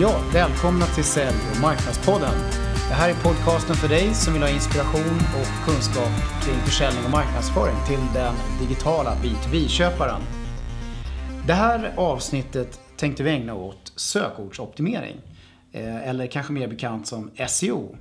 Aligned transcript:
Ja, 0.00 0.20
välkomna 0.32 0.86
till 0.86 1.04
Sälj 1.04 1.36
och 1.54 1.60
marknadspodden. 1.60 2.34
Det 2.88 2.94
här 2.94 3.10
är 3.10 3.14
podcasten 3.14 3.76
för 3.76 3.88
dig 3.88 4.14
som 4.14 4.32
vill 4.32 4.42
ha 4.42 4.50
inspiration 4.50 5.18
och 5.40 5.64
kunskap 5.70 6.42
kring 6.44 6.54
försäljning 6.54 7.04
och 7.04 7.10
marknadsföring 7.10 7.76
till 7.86 8.00
den 8.14 8.34
digitala 8.60 9.14
B2B-köparen. 9.14 10.20
Det 11.46 11.52
här 11.52 11.92
avsnittet 11.96 12.80
tänkte 12.96 13.22
vi 13.22 13.30
ägna 13.30 13.54
åt 13.54 13.92
sökordsoptimering. 13.96 15.16
Eh, 15.72 16.08
eller 16.08 16.26
kanske 16.26 16.52
mer 16.52 16.68
bekant 16.68 17.06
som 17.06 17.30
SEO. 17.48 17.96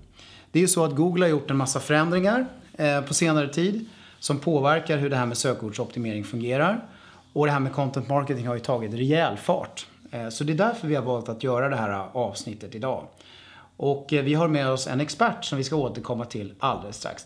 Det 0.52 0.60
är 0.60 0.62
ju 0.62 0.68
så 0.68 0.86
att 0.86 0.96
Google 0.96 1.26
har 1.26 1.30
gjort 1.30 1.52
en 1.52 1.58
massa 1.58 1.80
förändringar 1.80 2.46
eh, 2.78 3.02
på 3.02 3.14
senare 3.14 3.48
tid 3.54 3.86
som 4.20 4.40
påverkar 4.40 4.98
hur 4.98 5.10
det 5.10 5.16
här 5.16 5.26
med 5.26 5.38
sökordsoptimering 5.38 6.24
fungerar. 6.24 6.86
Och 7.34 7.46
det 7.46 7.52
här 7.52 7.60
med 7.60 7.74
content 7.74 8.10
marketing 8.10 8.48
har 8.48 8.54
ju 8.54 8.62
tagit 8.62 8.94
rejäl 8.94 9.38
fart. 9.38 9.86
Eh, 10.12 10.30
så 10.30 10.44
det 10.44 10.54
är 10.54 10.58
därför 10.58 10.88
vi 10.88 10.96
har 10.96 11.04
valt 11.04 11.30
att 11.30 11.44
göra 11.44 11.70
det 11.70 11.76
här 11.76 12.10
avsnittet 12.14 12.76
idag. 12.76 13.08
Och 13.78 14.14
eh, 14.14 14.24
vi 14.24 14.34
har 14.34 14.48
med 14.48 14.70
oss 14.70 14.88
en 14.88 15.02
expert 15.02 15.46
som 15.46 15.58
vi 15.58 15.64
ska 15.64 15.76
återkomma 15.76 16.26
till 16.26 16.54
alldeles 16.60 16.98
strax. 16.98 17.26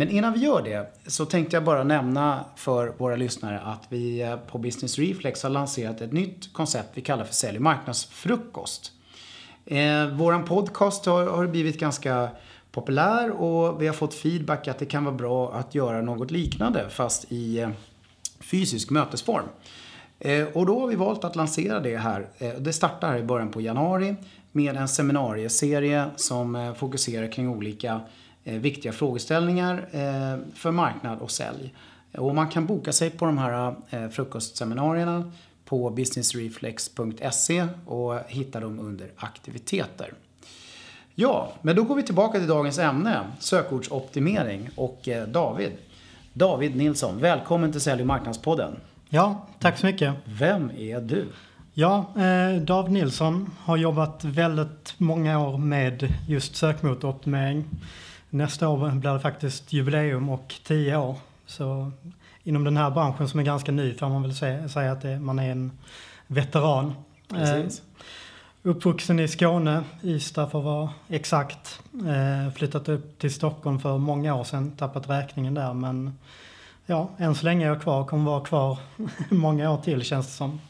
Men 0.00 0.08
innan 0.08 0.32
vi 0.32 0.40
gör 0.40 0.62
det 0.62 0.92
så 1.06 1.24
tänkte 1.24 1.56
jag 1.56 1.64
bara 1.64 1.84
nämna 1.84 2.44
för 2.56 2.94
våra 2.98 3.16
lyssnare 3.16 3.60
att 3.60 3.86
vi 3.88 4.22
eh, 4.22 4.36
på 4.36 4.58
Business 4.58 4.98
Reflex 4.98 5.42
har 5.42 5.50
lanserat 5.50 6.00
ett 6.00 6.12
nytt 6.12 6.52
koncept 6.52 6.88
vi 6.94 7.00
kallar 7.00 7.24
för 7.24 7.34
Sälj 7.34 7.56
och 7.56 7.62
marknadsfrukost. 7.62 8.92
Eh, 9.66 10.06
våran 10.06 10.44
podcast 10.44 11.06
har, 11.06 11.26
har 11.26 11.46
blivit 11.46 11.80
ganska 11.80 12.28
populär 12.72 13.30
och 13.30 13.82
vi 13.82 13.86
har 13.86 13.94
fått 13.94 14.14
feedback 14.14 14.68
att 14.68 14.78
det 14.78 14.86
kan 14.86 15.04
vara 15.04 15.14
bra 15.14 15.52
att 15.52 15.74
göra 15.74 16.02
något 16.02 16.30
liknande 16.30 16.90
fast 16.90 17.32
i 17.32 17.58
eh, 17.58 17.70
fysisk 18.40 18.90
mötesform. 18.90 19.44
Eh, 20.20 20.46
och 20.52 20.66
då 20.66 20.80
har 20.80 20.86
vi 20.86 20.94
valt 20.94 21.24
att 21.24 21.36
lansera 21.36 21.80
det 21.80 21.96
här. 21.96 22.28
Eh, 22.38 22.54
det 22.58 22.72
startar 22.72 23.08
här 23.08 23.18
i 23.18 23.22
början 23.22 23.50
på 23.50 23.60
januari 23.60 24.16
med 24.52 24.76
en 24.76 24.88
seminarieserie 24.88 26.06
som 26.16 26.56
eh, 26.56 26.74
fokuserar 26.74 27.32
kring 27.32 27.48
olika 27.48 28.00
viktiga 28.44 28.92
frågeställningar 28.92 29.86
för 30.54 30.70
marknad 30.70 31.18
och 31.18 31.30
sälj. 31.30 31.74
Och 32.16 32.34
man 32.34 32.48
kan 32.48 32.66
boka 32.66 32.92
sig 32.92 33.10
på 33.10 33.24
de 33.24 33.38
här 33.38 33.74
frukostseminarierna 34.10 35.32
på 35.64 35.90
businessreflex.se 35.90 37.66
och 37.86 38.18
hitta 38.28 38.60
dem 38.60 38.80
under 38.80 39.10
aktiviteter. 39.16 40.12
Ja, 41.14 41.52
men 41.62 41.76
då 41.76 41.82
går 41.82 41.94
vi 41.94 42.02
tillbaka 42.02 42.38
till 42.38 42.48
dagens 42.48 42.78
ämne, 42.78 43.20
sökordsoptimering 43.38 44.70
och 44.76 45.08
David. 45.28 45.72
David 46.32 46.76
Nilsson, 46.76 47.18
välkommen 47.20 47.72
till 47.72 47.80
Sälj 47.80 48.00
och 48.00 48.06
marknadspodden. 48.06 48.76
Ja, 49.12 49.46
tack 49.58 49.78
så 49.78 49.86
mycket. 49.86 50.14
Vem 50.24 50.70
är 50.70 51.00
du? 51.00 51.28
Ja, 51.74 52.06
eh, 52.16 52.62
David 52.62 52.92
Nilsson 52.92 53.50
har 53.58 53.76
jobbat 53.76 54.24
väldigt 54.24 54.94
många 54.98 55.38
år 55.38 55.58
med 55.58 56.14
just 56.28 56.56
sökmotoroptimering. 56.56 57.64
Nästa 58.30 58.68
år 58.68 58.90
blir 58.90 59.12
det 59.12 59.20
faktiskt 59.20 59.72
jubileum 59.72 60.28
och 60.28 60.54
tio 60.64 60.96
år. 60.96 61.16
Så 61.46 61.92
inom 62.42 62.64
den 62.64 62.76
här 62.76 62.90
branschen 62.90 63.28
som 63.28 63.40
är 63.40 63.44
ganska 63.44 63.72
ny 63.72 63.94
får 63.94 64.08
man 64.08 64.22
väl 64.22 64.34
säga, 64.34 64.68
säga 64.68 64.92
att 64.92 65.02
det, 65.02 65.20
man 65.20 65.38
är 65.38 65.50
en 65.50 65.70
veteran. 66.26 66.94
Precis. 67.28 67.78
Eh, 67.78 67.84
uppvuxen 68.62 69.20
i 69.20 69.28
Skåne, 69.28 69.82
Ystad 70.02 70.50
för 70.50 70.58
att 70.58 70.64
vara 70.64 70.90
exakt. 71.08 71.80
Eh, 71.92 72.52
flyttat 72.52 72.88
upp 72.88 73.18
till 73.18 73.34
Stockholm 73.34 73.80
för 73.80 73.98
många 73.98 74.34
år 74.34 74.44
sedan, 74.44 74.70
tappat 74.70 75.10
räkningen 75.10 75.54
där 75.54 75.74
men 75.74 76.18
ja, 76.86 77.10
än 77.18 77.34
så 77.34 77.44
länge 77.44 77.64
är 77.64 77.68
jag 77.68 77.82
kvar. 77.82 78.04
Kommer 78.04 78.30
vara 78.30 78.44
kvar 78.44 78.78
många 79.28 79.70
år 79.70 79.76
till 79.76 80.02
känns 80.02 80.26
det 80.26 80.32
som. 80.32 80.60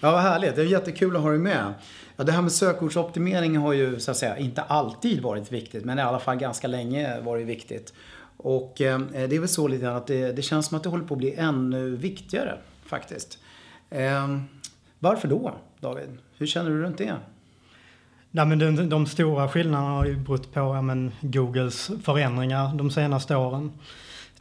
Ja, 0.00 0.12
vad 0.12 0.20
härligt. 0.20 0.56
Det 0.56 0.62
är 0.62 0.66
jättekul 0.66 1.16
att 1.16 1.22
ha 1.22 1.30
dig 1.30 1.38
med. 1.38 1.74
Ja, 2.16 2.24
det 2.24 2.32
här 2.32 2.42
med 2.42 2.52
sökordsoptimering 2.52 3.56
har 3.56 3.72
ju 3.72 4.00
så 4.00 4.10
att 4.10 4.16
säga 4.16 4.38
inte 4.38 4.62
alltid 4.62 5.22
varit 5.22 5.52
viktigt, 5.52 5.84
men 5.84 5.98
i 5.98 6.02
alla 6.02 6.18
fall 6.18 6.36
ganska 6.36 6.68
länge 6.68 7.20
varit 7.20 7.46
viktigt. 7.46 7.94
Och 8.36 8.80
eh, 8.80 8.98
det 8.98 9.36
är 9.36 9.40
väl 9.40 9.48
så 9.48 9.68
lite 9.68 9.92
att 9.92 10.06
det, 10.06 10.32
det, 10.32 10.42
känns 10.42 10.66
som 10.66 10.76
att 10.76 10.82
det 10.82 10.88
håller 10.88 11.04
på 11.04 11.14
att 11.14 11.18
bli 11.18 11.34
ännu 11.34 11.96
viktigare 11.96 12.58
faktiskt. 12.84 13.38
Eh, 13.90 14.38
varför 14.98 15.28
då, 15.28 15.54
David? 15.80 16.18
Hur 16.36 16.46
känner 16.46 16.70
du 16.70 16.82
runt 16.82 16.98
det? 16.98 17.14
Nej, 18.30 18.46
men 18.46 18.58
de, 18.58 18.88
de 18.88 19.06
stora 19.06 19.48
skillnaderna 19.48 19.90
har 19.90 20.06
ju 20.06 20.16
berott 20.16 20.52
på 20.52 20.60
ja, 20.60 20.82
men, 20.82 21.12
Googles 21.20 21.90
förändringar 22.02 22.74
de 22.74 22.90
senaste 22.90 23.36
åren. 23.36 23.72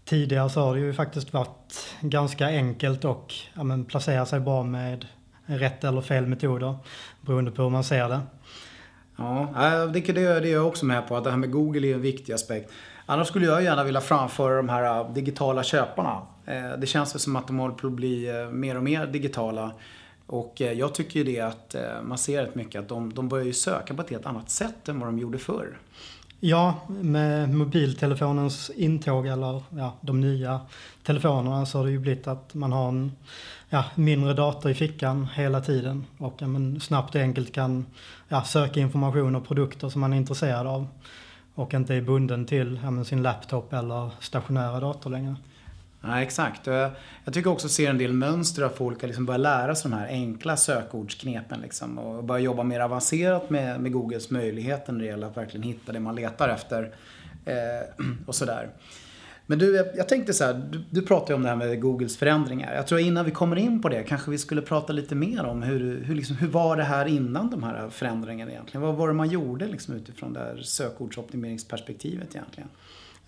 Tidigare 0.07 0.49
så 0.49 0.61
har 0.61 0.75
det 0.75 0.81
ju 0.81 0.93
faktiskt 0.93 1.33
varit 1.33 1.95
ganska 2.01 2.47
enkelt 2.47 3.05
och 3.05 3.33
ja, 3.53 3.63
men, 3.63 3.85
placera 3.85 4.25
sig 4.25 4.39
bra 4.39 4.63
med 4.63 5.05
rätt 5.45 5.83
eller 5.83 6.01
fel 6.01 6.25
metoder 6.25 6.75
beroende 7.21 7.51
på 7.51 7.63
hur 7.63 7.69
man 7.69 7.83
ser 7.83 8.09
det. 8.09 8.19
Ja, 9.15 9.41
eh, 9.41 9.91
det, 9.91 9.99
det, 9.99 10.39
det 10.39 10.49
är 10.49 10.53
jag 10.53 10.67
också 10.67 10.85
med 10.85 11.07
på 11.07 11.17
att 11.17 11.23
det 11.23 11.29
här 11.29 11.37
med 11.37 11.51
Google 11.51 11.87
är 11.87 11.93
en 11.93 12.01
viktig 12.01 12.33
aspekt. 12.33 12.71
Annars 13.05 13.27
skulle 13.27 13.45
jag 13.45 13.63
gärna 13.63 13.83
vilja 13.83 14.01
framföra 14.01 14.57
de 14.57 14.69
här 14.69 14.99
eh, 14.99 15.13
digitala 15.13 15.63
köparna. 15.63 16.21
Eh, 16.45 16.71
det 16.77 16.87
känns 16.87 17.15
väl 17.15 17.19
som 17.19 17.35
att 17.35 17.47
de 17.47 17.59
håller 17.59 17.75
på 17.75 17.87
att 17.87 17.93
bli 17.93 18.47
mer 18.51 18.77
och 18.77 18.83
mer 18.83 19.07
digitala. 19.07 19.71
Och 20.25 20.53
jag 20.55 20.93
tycker 20.93 21.19
ju 21.19 21.23
det 21.23 21.39
att 21.39 21.75
man 22.03 22.17
ser 22.17 22.43
rätt 22.43 22.55
mycket 22.55 22.81
att 22.81 22.89
de, 22.89 23.13
de 23.13 23.29
börjar 23.29 23.45
ju 23.45 23.53
söka 23.53 23.93
på 23.93 24.01
ett 24.01 24.09
helt 24.09 24.25
annat 24.25 24.49
sätt 24.49 24.89
än 24.89 24.99
vad 24.99 25.07
de 25.07 25.19
gjorde 25.19 25.37
förr. 25.37 25.77
Ja, 26.39 26.75
med 26.87 27.49
mobiltelefonens 27.49 28.71
intåg 28.75 29.27
eller 29.27 29.63
ja, 29.69 29.93
de 30.01 30.21
nya 30.21 30.59
telefonerna 31.03 31.65
så 31.65 31.77
har 31.77 31.85
det 31.85 31.91
ju 31.91 31.99
blivit 31.99 32.27
att 32.27 32.53
man 32.53 32.71
har 32.71 32.87
en 32.87 33.11
ja, 33.69 33.85
mindre 33.95 34.33
dator 34.33 34.71
i 34.71 34.73
fickan 34.73 35.27
hela 35.33 35.61
tiden 35.61 36.05
och 36.17 36.35
ja, 36.37 36.47
men, 36.47 36.79
snabbt 36.79 37.15
och 37.15 37.21
enkelt 37.21 37.53
kan 37.53 37.85
ja, 38.27 38.43
söka 38.43 38.79
information 38.79 39.35
och 39.35 39.47
produkter 39.47 39.89
som 39.89 40.01
man 40.01 40.13
är 40.13 40.17
intresserad 40.17 40.67
av 40.67 40.87
och 41.55 41.73
inte 41.73 41.95
är 41.95 42.01
bunden 42.01 42.45
till 42.45 42.79
ja, 42.83 42.91
men, 42.91 43.05
sin 43.05 43.23
laptop 43.23 43.73
eller 43.73 44.09
stationära 44.19 44.79
dator 44.79 45.09
längre. 45.09 45.35
Ja, 46.01 46.21
exakt. 46.21 46.67
Jag 46.67 47.33
tycker 47.33 47.49
också 47.49 47.69
ser 47.69 47.89
en 47.89 47.97
del 47.97 48.13
mönster 48.13 48.63
av 48.63 48.69
folk 48.69 49.03
att 49.03 49.09
liksom 49.09 49.25
börja 49.25 49.37
lära 49.37 49.75
sig 49.75 49.91
de 49.91 49.97
här 49.97 50.07
enkla 50.07 50.57
sökordsknepen 50.57 51.61
liksom, 51.61 51.97
och 51.97 52.23
börja 52.23 52.41
jobba 52.41 52.63
mer 52.63 52.79
avancerat 52.79 53.49
med, 53.49 53.81
med 53.81 53.91
Googles 53.91 54.29
möjligheter 54.29 54.93
när 54.93 54.99
det 54.99 55.05
gäller 55.05 55.27
att 55.27 55.37
verkligen 55.37 55.63
hitta 55.63 55.91
det 55.91 55.99
man 55.99 56.15
letar 56.15 56.49
efter. 56.49 56.91
Eh, 57.45 58.05
och 58.25 58.35
sådär. 58.35 58.69
Men 59.49 59.59
du, 59.59 59.75
jag, 59.75 59.85
jag 59.95 60.09
tänkte 60.09 60.33
så 60.33 60.43
här, 60.43 60.53
du, 60.71 60.83
du 60.89 61.01
pratade 61.01 61.31
ju 61.31 61.35
om 61.35 61.43
det 61.43 61.49
här 61.49 61.55
med 61.55 61.81
Googles 61.81 62.17
förändringar. 62.17 62.75
Jag 62.75 62.87
tror 62.87 62.99
innan 62.99 63.25
vi 63.25 63.31
kommer 63.31 63.55
in 63.55 63.81
på 63.81 63.89
det 63.89 64.03
kanske 64.03 64.31
vi 64.31 64.37
skulle 64.37 64.61
prata 64.61 64.93
lite 64.93 65.15
mer 65.15 65.45
om 65.45 65.63
hur, 65.63 66.03
hur, 66.03 66.15
liksom, 66.15 66.35
hur 66.35 66.47
var 66.47 66.77
det 66.77 66.83
här 66.83 67.05
innan 67.05 67.49
de 67.49 67.63
här 67.63 67.89
förändringarna 67.89 68.51
egentligen? 68.51 68.81
Vad 68.81 68.95
var 68.95 69.07
det 69.07 69.13
man 69.13 69.29
gjorde 69.29 69.67
liksom, 69.67 69.95
utifrån 69.95 70.33
det 70.33 70.39
här 70.39 70.57
sökordsoptimeringsperspektivet 70.61 72.35
egentligen? 72.35 72.69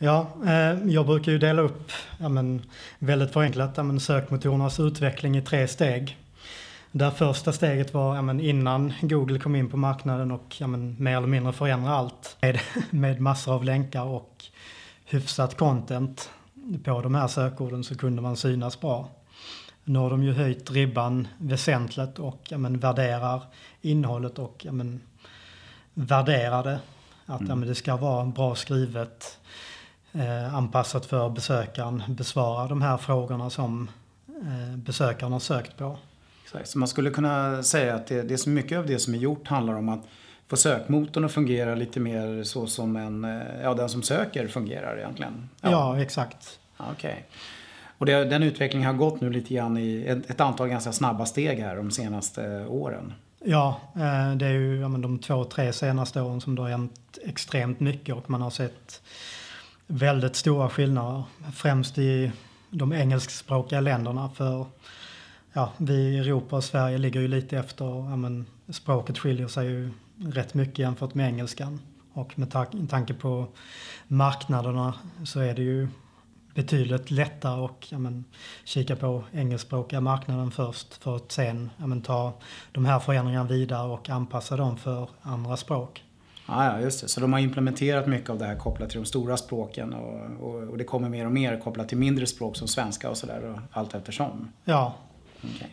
Ja, 0.01 0.27
eh, 0.45 0.87
jag 0.87 1.05
brukar 1.05 1.31
ju 1.31 1.37
dela 1.37 1.61
upp, 1.61 1.91
ja, 2.17 2.29
men, 2.29 2.61
väldigt 2.99 3.31
förenklat, 3.31 3.73
ja, 3.75 3.83
men, 3.83 3.99
sökmotorernas 3.99 4.79
utveckling 4.79 5.37
i 5.37 5.41
tre 5.41 5.67
steg. 5.67 6.17
Där 6.91 7.11
första 7.11 7.53
steget 7.53 7.93
var 7.93 8.15
ja, 8.15 8.21
men, 8.21 8.39
innan 8.39 8.93
Google 9.01 9.39
kom 9.39 9.55
in 9.55 9.69
på 9.69 9.77
marknaden 9.77 10.31
och 10.31 10.55
ja, 10.59 10.67
men, 10.67 10.95
mer 10.99 11.17
eller 11.17 11.27
mindre 11.27 11.53
förändra 11.53 11.91
allt 11.91 12.37
med, 12.41 12.59
med 12.89 13.21
massor 13.21 13.53
av 13.53 13.63
länkar 13.63 14.03
och 14.03 14.45
hyfsat 15.05 15.57
content 15.57 16.29
på 16.83 17.01
de 17.01 17.15
här 17.15 17.27
sökorden 17.27 17.83
så 17.83 17.95
kunde 17.95 18.21
man 18.21 18.37
synas 18.37 18.79
bra. 18.79 19.09
Nu 19.83 19.99
har 19.99 20.09
de 20.09 20.23
ju 20.23 20.33
höjt 20.33 20.71
ribban 20.71 21.27
väsentligt 21.37 22.19
och 22.19 22.41
ja, 22.49 22.57
men, 22.57 22.79
värderar 22.79 23.41
innehållet 23.81 24.39
och 24.39 24.65
ja, 24.65 24.71
men, 24.71 25.01
värderar 25.93 26.63
det. 26.63 26.79
Att 27.25 27.39
mm. 27.39 27.49
ja, 27.49 27.55
men, 27.55 27.67
det 27.67 27.75
ska 27.75 27.97
vara 27.97 28.25
bra 28.25 28.55
skrivet, 28.55 29.39
eh, 30.13 30.55
anpassat 30.55 31.05
för 31.05 31.29
besökaren, 31.29 32.03
besvara 32.07 32.67
de 32.67 32.81
här 32.81 32.97
frågorna 32.97 33.49
som 33.49 33.89
eh, 34.27 34.77
besökaren 34.77 35.31
har 35.31 35.39
sökt 35.39 35.77
på. 35.77 35.97
Exakt. 36.43 36.69
Så 36.69 36.79
man 36.79 36.87
skulle 36.87 37.09
kunna 37.09 37.63
säga 37.63 37.95
att 37.95 38.07
det, 38.07 38.21
det 38.21 38.33
är 38.33 38.37
så 38.37 38.49
mycket 38.49 38.77
av 38.77 38.85
det 38.85 38.99
som 38.99 39.13
är 39.13 39.17
gjort 39.17 39.47
handlar 39.47 39.73
om 39.73 39.89
att 39.89 40.01
få 40.47 40.57
sökmotorn 40.57 41.25
att 41.25 41.31
fungera 41.31 41.75
lite 41.75 41.99
mer 41.99 42.43
så 42.43 42.67
som 42.67 42.95
en, 42.95 43.23
eh, 43.23 43.61
ja, 43.63 43.73
den 43.73 43.89
som 43.89 44.03
söker 44.03 44.47
fungerar 44.47 44.97
egentligen. 44.97 45.49
Ja, 45.61 45.69
ja 45.69 46.01
exakt. 46.01 46.59
Okej. 46.77 46.93
Okay. 46.93 47.23
Och 47.97 48.05
det, 48.05 48.25
den 48.25 48.43
utvecklingen 48.43 48.87
har 48.87 48.93
gått 48.93 49.21
nu 49.21 49.29
lite 49.29 49.53
grann 49.53 49.77
i 49.77 50.05
ett, 50.07 50.29
ett, 50.29 50.41
antal 50.41 50.67
ganska 50.67 50.91
snabba 50.91 51.25
steg 51.25 51.59
här 51.59 51.75
de 51.75 51.91
senaste 51.91 52.65
åren. 52.65 53.13
Ja, 53.43 53.79
eh, 53.95 54.35
det 54.35 54.45
är 54.45 54.51
ju 54.51 54.79
ja, 54.79 54.87
men 54.87 55.01
de 55.01 55.19
två, 55.19 55.43
tre 55.43 55.73
senaste 55.73 56.21
åren 56.21 56.41
som 56.41 56.55
det 56.55 56.61
har 56.61 56.69
hänt 56.69 57.17
extremt 57.25 57.79
mycket 57.79 58.15
och 58.15 58.29
man 58.29 58.41
har 58.41 58.49
sett 58.49 59.01
väldigt 59.91 60.35
stora 60.35 60.69
skillnader. 60.69 61.23
Främst 61.53 61.97
i 61.97 62.31
de 62.69 62.93
engelskspråkiga 62.93 63.81
länderna. 63.81 64.29
För 64.29 64.65
ja, 65.53 65.71
vi 65.77 65.93
i 65.93 66.17
Europa 66.17 66.55
och 66.55 66.63
Sverige 66.63 66.97
ligger 66.97 67.21
ju 67.21 67.27
lite 67.27 67.57
efter. 67.57 67.85
Ja, 67.85 68.15
men 68.15 68.45
språket 68.69 69.17
skiljer 69.17 69.47
sig 69.47 69.67
ju 69.67 69.91
rätt 70.17 70.53
mycket 70.53 70.79
jämfört 70.79 71.13
med 71.13 71.27
engelskan. 71.27 71.79
Och 72.13 72.39
med 72.39 72.51
tanke 72.89 73.13
på 73.13 73.47
marknaderna 74.07 74.93
så 75.25 75.39
är 75.39 75.53
det 75.53 75.61
ju 75.61 75.87
betydligt 76.55 77.11
lättare 77.11 77.65
att 77.65 77.91
ja, 77.91 77.99
men, 77.99 78.25
kika 78.63 78.95
på 78.95 79.23
engelskspråkiga 79.31 80.01
marknaden 80.01 80.51
först 80.51 80.93
för 80.93 81.15
att 81.15 81.31
sen 81.31 81.69
ja, 81.77 81.87
men, 81.87 82.01
ta 82.01 82.33
de 82.71 82.85
här 82.85 82.99
förändringarna 82.99 83.49
vidare 83.49 83.87
och 83.87 84.09
anpassa 84.09 84.57
dem 84.57 84.77
för 84.77 85.09
andra 85.21 85.57
språk. 85.57 86.03
Ja, 86.49 86.81
just 86.81 87.01
det. 87.01 87.07
Så 87.07 87.19
de 87.19 87.33
har 87.33 87.39
implementerat 87.39 88.07
mycket 88.07 88.29
av 88.29 88.37
det 88.37 88.45
här 88.45 88.55
kopplat 88.55 88.89
till 88.89 88.99
de 88.99 89.05
stora 89.05 89.37
språken 89.37 89.93
och, 89.93 90.47
och, 90.47 90.63
och 90.63 90.77
det 90.77 90.83
kommer 90.83 91.09
mer 91.09 91.25
och 91.25 91.31
mer 91.31 91.59
kopplat 91.59 91.89
till 91.89 91.97
mindre 91.97 92.25
språk 92.25 92.55
som 92.55 92.67
svenska 92.67 93.09
och 93.09 93.17
sådär 93.17 93.61
allt 93.71 93.95
eftersom. 93.95 94.51
Ja. 94.65 94.95
Okay. 95.37 95.67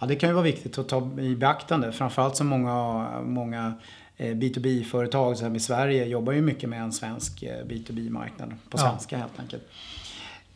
Ja, 0.00 0.06
det 0.06 0.16
kan 0.16 0.28
ju 0.28 0.34
vara 0.34 0.44
viktigt 0.44 0.78
att 0.78 0.88
ta 0.88 1.10
i 1.20 1.36
beaktande. 1.36 1.92
Framförallt 1.92 2.36
som 2.36 2.46
många, 2.46 3.08
många 3.24 3.74
B2B-företag 4.18 5.36
som 5.36 5.56
i 5.56 5.60
Sverige 5.60 6.04
jobbar 6.04 6.32
ju 6.32 6.42
mycket 6.42 6.68
med 6.68 6.82
en 6.82 6.92
svensk 6.92 7.42
B2B-marknad 7.42 8.54
på 8.70 8.78
svenska 8.78 9.16
ja. 9.16 9.20
helt 9.20 9.40
enkelt. 9.40 9.62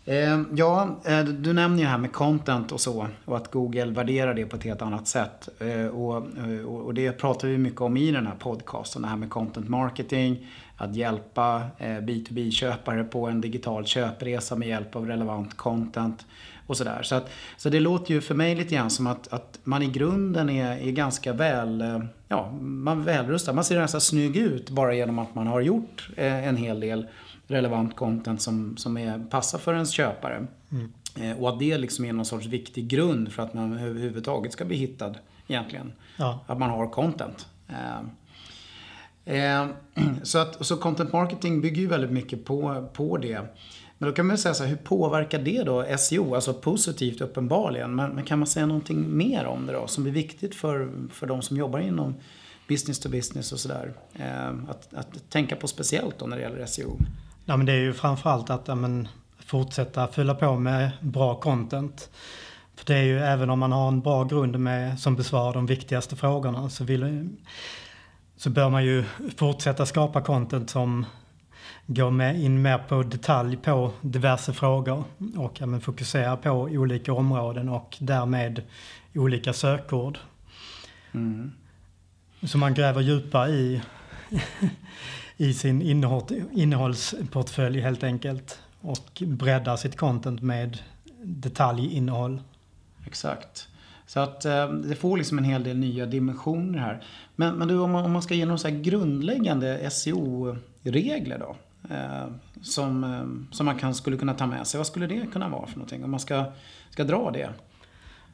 Ehm, 0.08 0.48
ja, 0.54 0.96
eh, 1.04 1.24
du 1.24 1.52
nämner 1.52 1.82
ju 1.82 1.88
här 1.88 1.98
med 1.98 2.12
content 2.12 2.72
och 2.72 2.80
så 2.80 3.08
och 3.24 3.36
att 3.36 3.50
Google 3.50 3.86
värderar 3.86 4.34
det 4.34 4.46
på 4.46 4.56
ett 4.56 4.62
helt 4.62 4.82
annat 4.82 5.08
sätt. 5.08 5.48
Eh, 5.58 5.80
eh, 5.80 5.86
och, 5.86 6.22
och 6.64 6.94
det 6.94 7.12
pratar 7.12 7.48
vi 7.48 7.58
mycket 7.58 7.80
om 7.80 7.96
i 7.96 8.10
den 8.12 8.26
här 8.26 8.34
podcasten, 8.38 9.02
det 9.02 9.08
här 9.08 9.16
med 9.16 9.30
content 9.30 9.68
marketing, 9.68 10.46
att 10.76 10.96
hjälpa 10.96 11.62
B2B-köpare 11.78 13.04
på 13.04 13.26
en 13.26 13.40
digital 13.40 13.86
köpresa 13.86 14.56
med 14.56 14.68
hjälp 14.68 14.96
av 14.96 15.06
relevant 15.06 15.56
content 15.56 16.26
och 16.66 16.76
sådär. 16.76 17.02
Så, 17.02 17.14
att, 17.14 17.30
så 17.56 17.68
det 17.68 17.80
låter 17.80 18.14
ju 18.14 18.20
för 18.20 18.34
mig 18.34 18.54
lite 18.54 18.74
grann 18.74 18.90
som 18.90 19.06
att, 19.06 19.32
att 19.32 19.58
man 19.64 19.82
i 19.82 19.86
grunden 19.86 20.50
är, 20.50 20.76
är 20.88 20.90
ganska 20.90 21.32
väl, 21.32 21.84
ja, 22.28 22.50
man 22.60 23.04
välrustad. 23.04 23.52
Man 23.52 23.64
ser 23.64 23.80
nästan 23.80 24.00
snygg 24.00 24.36
ut 24.36 24.70
bara 24.70 24.94
genom 24.94 25.18
att 25.18 25.34
man 25.34 25.46
har 25.46 25.60
gjort 25.60 26.08
en 26.16 26.56
hel 26.56 26.80
del 26.80 27.06
relevant 27.46 27.96
content 27.96 28.42
som, 28.42 28.76
som 28.76 28.96
är, 28.96 29.18
passar 29.30 29.58
för 29.58 29.74
ens 29.74 29.90
köpare. 29.90 30.46
Mm. 30.70 30.92
Eh, 31.20 31.42
och 31.42 31.48
att 31.48 31.58
det 31.58 31.78
liksom 31.78 32.04
är 32.04 32.12
någon 32.12 32.24
sorts 32.24 32.46
viktig 32.46 32.88
grund 32.88 33.32
för 33.32 33.42
att 33.42 33.54
man 33.54 33.72
överhuvudtaget 33.72 34.52
ska 34.52 34.64
bli 34.64 34.76
hittad 34.76 35.14
egentligen. 35.48 35.92
Ja. 36.16 36.40
Att 36.46 36.58
man 36.58 36.70
har 36.70 36.86
content. 36.86 37.46
Eh, 37.68 38.00
eh, 39.34 39.66
så, 40.22 40.38
att, 40.38 40.66
så 40.66 40.76
content 40.76 41.12
marketing 41.12 41.60
bygger 41.60 41.80
ju 41.82 41.86
väldigt 41.86 42.10
mycket 42.10 42.44
på, 42.44 42.88
på 42.92 43.16
det. 43.16 43.40
Men 43.98 44.08
då 44.08 44.14
kan 44.14 44.26
man 44.26 44.38
säga 44.38 44.54
så 44.54 44.62
här, 44.62 44.70
hur 44.70 44.76
påverkar 44.76 45.38
det 45.38 45.62
då 45.62 45.96
SEO? 45.98 46.34
Alltså 46.34 46.54
positivt 46.54 47.20
uppenbarligen. 47.20 47.94
Men, 47.94 48.10
men, 48.10 48.24
kan 48.24 48.38
man 48.38 48.46
säga 48.46 48.66
någonting 48.66 49.16
mer 49.16 49.44
om 49.44 49.66
det 49.66 49.72
då? 49.72 49.86
Som 49.86 50.06
är 50.06 50.10
viktigt 50.10 50.54
för, 50.54 50.92
för 51.12 51.26
de 51.26 51.42
som 51.42 51.56
jobbar 51.56 51.78
inom 51.78 52.14
business 52.68 52.98
to 52.98 53.08
business 53.08 53.52
och 53.52 53.60
sådär. 53.60 53.92
Eh, 54.14 54.48
att, 54.48 54.94
att 54.94 55.30
tänka 55.30 55.56
på 55.56 55.68
speciellt 55.68 56.18
då 56.18 56.26
när 56.26 56.36
det 56.36 56.42
gäller 56.42 56.66
SEO. 56.66 56.98
Ja, 57.48 57.56
men 57.56 57.66
det 57.66 57.72
är 57.72 57.80
ju 57.80 57.92
framförallt 57.92 58.50
att 58.50 58.68
ja, 58.68 58.74
men, 58.74 59.08
fortsätta 59.38 60.08
fylla 60.08 60.34
på 60.34 60.56
med 60.56 60.90
bra 61.00 61.34
content. 61.34 62.10
För 62.76 62.86
det 62.86 62.94
är 62.94 63.02
ju 63.02 63.18
även 63.18 63.50
om 63.50 63.58
man 63.58 63.72
har 63.72 63.88
en 63.88 64.00
bra 64.00 64.24
grund 64.24 64.58
med, 64.58 65.00
som 65.00 65.16
besvarar 65.16 65.54
de 65.54 65.66
viktigaste 65.66 66.16
frågorna 66.16 66.70
så, 66.70 66.84
vill, 66.84 67.28
så 68.36 68.50
bör 68.50 68.70
man 68.70 68.84
ju 68.84 69.04
fortsätta 69.36 69.86
skapa 69.86 70.20
content 70.20 70.70
som 70.70 71.06
går 71.86 72.10
med 72.10 72.40
in 72.40 72.62
mer 72.62 72.78
på 72.78 73.02
detalj 73.02 73.56
på 73.56 73.92
diverse 74.00 74.52
frågor 74.52 75.04
och 75.36 75.60
ja, 75.60 75.66
men, 75.66 75.80
fokusera 75.80 76.36
på 76.36 76.50
olika 76.50 77.12
områden 77.12 77.68
och 77.68 77.96
därmed 78.00 78.62
olika 79.14 79.52
sökord. 79.52 80.18
Mm. 81.12 81.52
Så 82.42 82.58
man 82.58 82.74
gräver 82.74 83.00
djupare 83.00 83.50
i 83.50 83.82
i 85.36 85.54
sin 85.54 85.82
innehåll, 85.82 86.22
innehållsportfölj 86.52 87.80
helt 87.80 88.04
enkelt. 88.04 88.58
Och 88.80 89.22
breddar 89.26 89.76
sitt 89.76 89.96
content 89.96 90.42
med 90.42 90.78
detaljinnehåll. 91.22 92.40
Exakt. 93.06 93.68
Så 94.06 94.20
att 94.20 94.44
eh, 94.44 94.68
det 94.68 94.94
får 94.94 95.16
liksom 95.16 95.38
en 95.38 95.44
hel 95.44 95.64
del 95.64 95.76
nya 95.76 96.06
dimensioner 96.06 96.78
här. 96.78 97.02
Men, 97.36 97.54
men 97.54 97.68
du, 97.68 97.78
om 97.78 97.90
man, 97.90 98.04
om 98.04 98.12
man 98.12 98.22
ska 98.22 98.34
ge 98.34 98.44
några 98.44 98.58
så 98.58 98.68
grundläggande 98.70 99.90
SEO-regler 99.90 101.38
då? 101.38 101.56
Eh, 101.94 102.26
som, 102.62 103.04
eh, 103.04 103.54
som 103.54 103.66
man 103.66 103.78
kan, 103.78 103.94
skulle 103.94 104.16
kunna 104.16 104.34
ta 104.34 104.46
med 104.46 104.66
sig. 104.66 104.78
Vad 104.78 104.86
skulle 104.86 105.06
det 105.06 105.26
kunna 105.32 105.48
vara 105.48 105.66
för 105.66 105.76
någonting? 105.76 106.04
Om 106.04 106.10
man 106.10 106.20
ska, 106.20 106.44
ska 106.90 107.04
dra 107.04 107.30
det? 107.30 107.50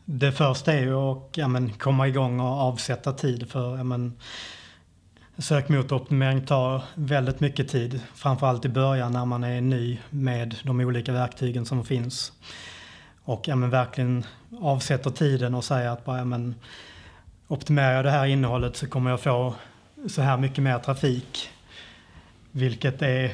Det 0.05 0.33
första 0.33 0.73
är 0.73 0.81
ju 0.81 0.95
att 0.95 1.37
ja, 1.37 1.49
men, 1.49 1.73
komma 1.73 2.09
igång 2.09 2.41
och 2.41 2.61
avsätta 2.61 3.13
tid 3.13 3.51
för 3.51 3.77
ja, 3.77 3.85
men, 3.85 4.13
Sökmotoroptimering 5.43 6.47
tar 6.47 6.83
väldigt 6.95 7.41
mycket 7.41 7.69
tid, 7.69 8.01
framförallt 8.15 8.65
i 8.65 8.69
början 8.69 9.13
när 9.13 9.25
man 9.25 9.45
är 9.45 9.61
ny 9.61 9.99
med 10.11 10.55
de 10.65 10.81
olika 10.81 11.13
verktygen 11.13 11.67
som 11.67 11.85
finns. 11.85 12.33
Och 13.25 13.49
ja, 13.49 13.57
men 13.57 13.71
verkligen 13.71 14.25
avsätter 14.61 15.11
tiden 15.11 15.55
och 15.55 15.65
säger 15.65 15.91
att 15.91 16.05
bara, 16.05 16.19
ja, 16.19 16.25
men, 16.25 16.55
optimerar 17.49 17.93
jag 17.93 18.05
det 18.05 18.11
här 18.11 18.27
innehållet 18.27 18.77
så 18.77 18.87
kommer 18.87 19.11
jag 19.11 19.21
få 19.21 19.55
så 20.09 20.23
här 20.23 20.37
mycket 20.37 20.65
mer 20.65 20.79
trafik. 20.79 21.51
Vilket 22.51 23.03
är 23.03 23.33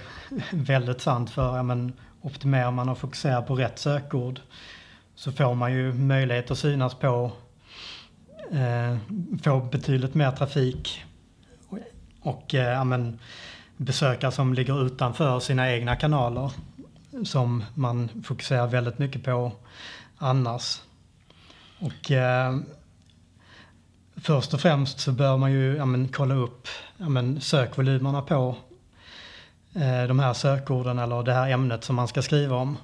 väldigt 0.50 1.00
sant 1.00 1.30
för 1.30 1.56
ja, 1.56 1.62
men, 1.62 1.92
optimerar 2.22 2.70
man 2.70 2.88
och 2.88 2.98
fokuserar 2.98 3.42
på 3.42 3.54
rätt 3.54 3.78
sökord 3.78 4.40
så 5.14 5.32
får 5.32 5.54
man 5.54 5.72
ju 5.72 5.92
möjlighet 5.92 6.50
att 6.50 6.58
synas 6.58 6.94
på, 6.94 7.32
eh, 8.50 8.96
få 9.42 9.60
betydligt 9.60 10.14
mer 10.14 10.32
trafik 10.32 11.04
och 12.28 12.54
eh, 12.54 12.80
amen, 12.80 13.18
besökare 13.76 14.32
som 14.32 14.54
ligger 14.54 14.86
utanför 14.86 15.40
sina 15.40 15.72
egna 15.72 15.96
kanaler 15.96 16.52
som 17.24 17.64
man 17.74 18.08
fokuserar 18.24 18.66
väldigt 18.66 18.98
mycket 18.98 19.24
på 19.24 19.52
annars. 20.18 20.80
Och 21.78 22.10
eh, 22.10 22.56
först 24.16 24.54
och 24.54 24.60
främst 24.60 25.00
så 25.00 25.12
bör 25.12 25.36
man 25.36 25.52
ju 25.52 25.80
amen, 25.80 26.08
kolla 26.08 26.34
upp 26.34 26.68
amen, 26.98 27.40
sökvolymerna 27.40 28.22
på 28.22 28.56
eh, 29.74 30.02
de 30.08 30.18
här 30.18 30.34
sökorden 30.34 30.98
eller 30.98 31.22
det 31.22 31.32
här 31.32 31.50
ämnet 31.50 31.84
som 31.84 31.96
man 31.96 32.08
ska 32.08 32.22
skriva 32.22 32.56
om. 32.56 32.76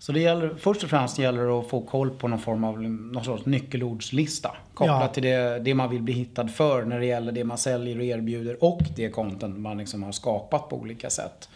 Så 0.00 0.12
det 0.12 0.20
gäller, 0.20 0.54
först 0.58 0.84
och 0.84 0.90
främst 0.90 1.18
gäller 1.18 1.46
det 1.46 1.58
att 1.58 1.68
få 1.68 1.80
koll 1.80 2.10
på 2.10 2.28
någon 2.28 2.38
form 2.38 2.64
av 2.64 2.82
någon 2.82 3.24
sorts 3.24 3.46
nyckelordslista. 3.46 4.56
Kopplat 4.74 5.02
ja. 5.02 5.08
till 5.08 5.22
det, 5.22 5.58
det 5.58 5.74
man 5.74 5.90
vill 5.90 6.02
bli 6.02 6.14
hittad 6.14 6.48
för 6.48 6.84
när 6.84 6.98
det 7.00 7.06
gäller 7.06 7.32
det 7.32 7.44
man 7.44 7.58
säljer 7.58 7.98
och 7.98 8.04
erbjuder 8.04 8.64
och 8.64 8.82
det 8.96 9.10
content 9.10 9.58
man 9.58 9.78
liksom 9.78 10.02
har 10.02 10.12
skapat 10.12 10.68
på 10.68 10.76
olika 10.76 11.10
sätt. 11.10 11.48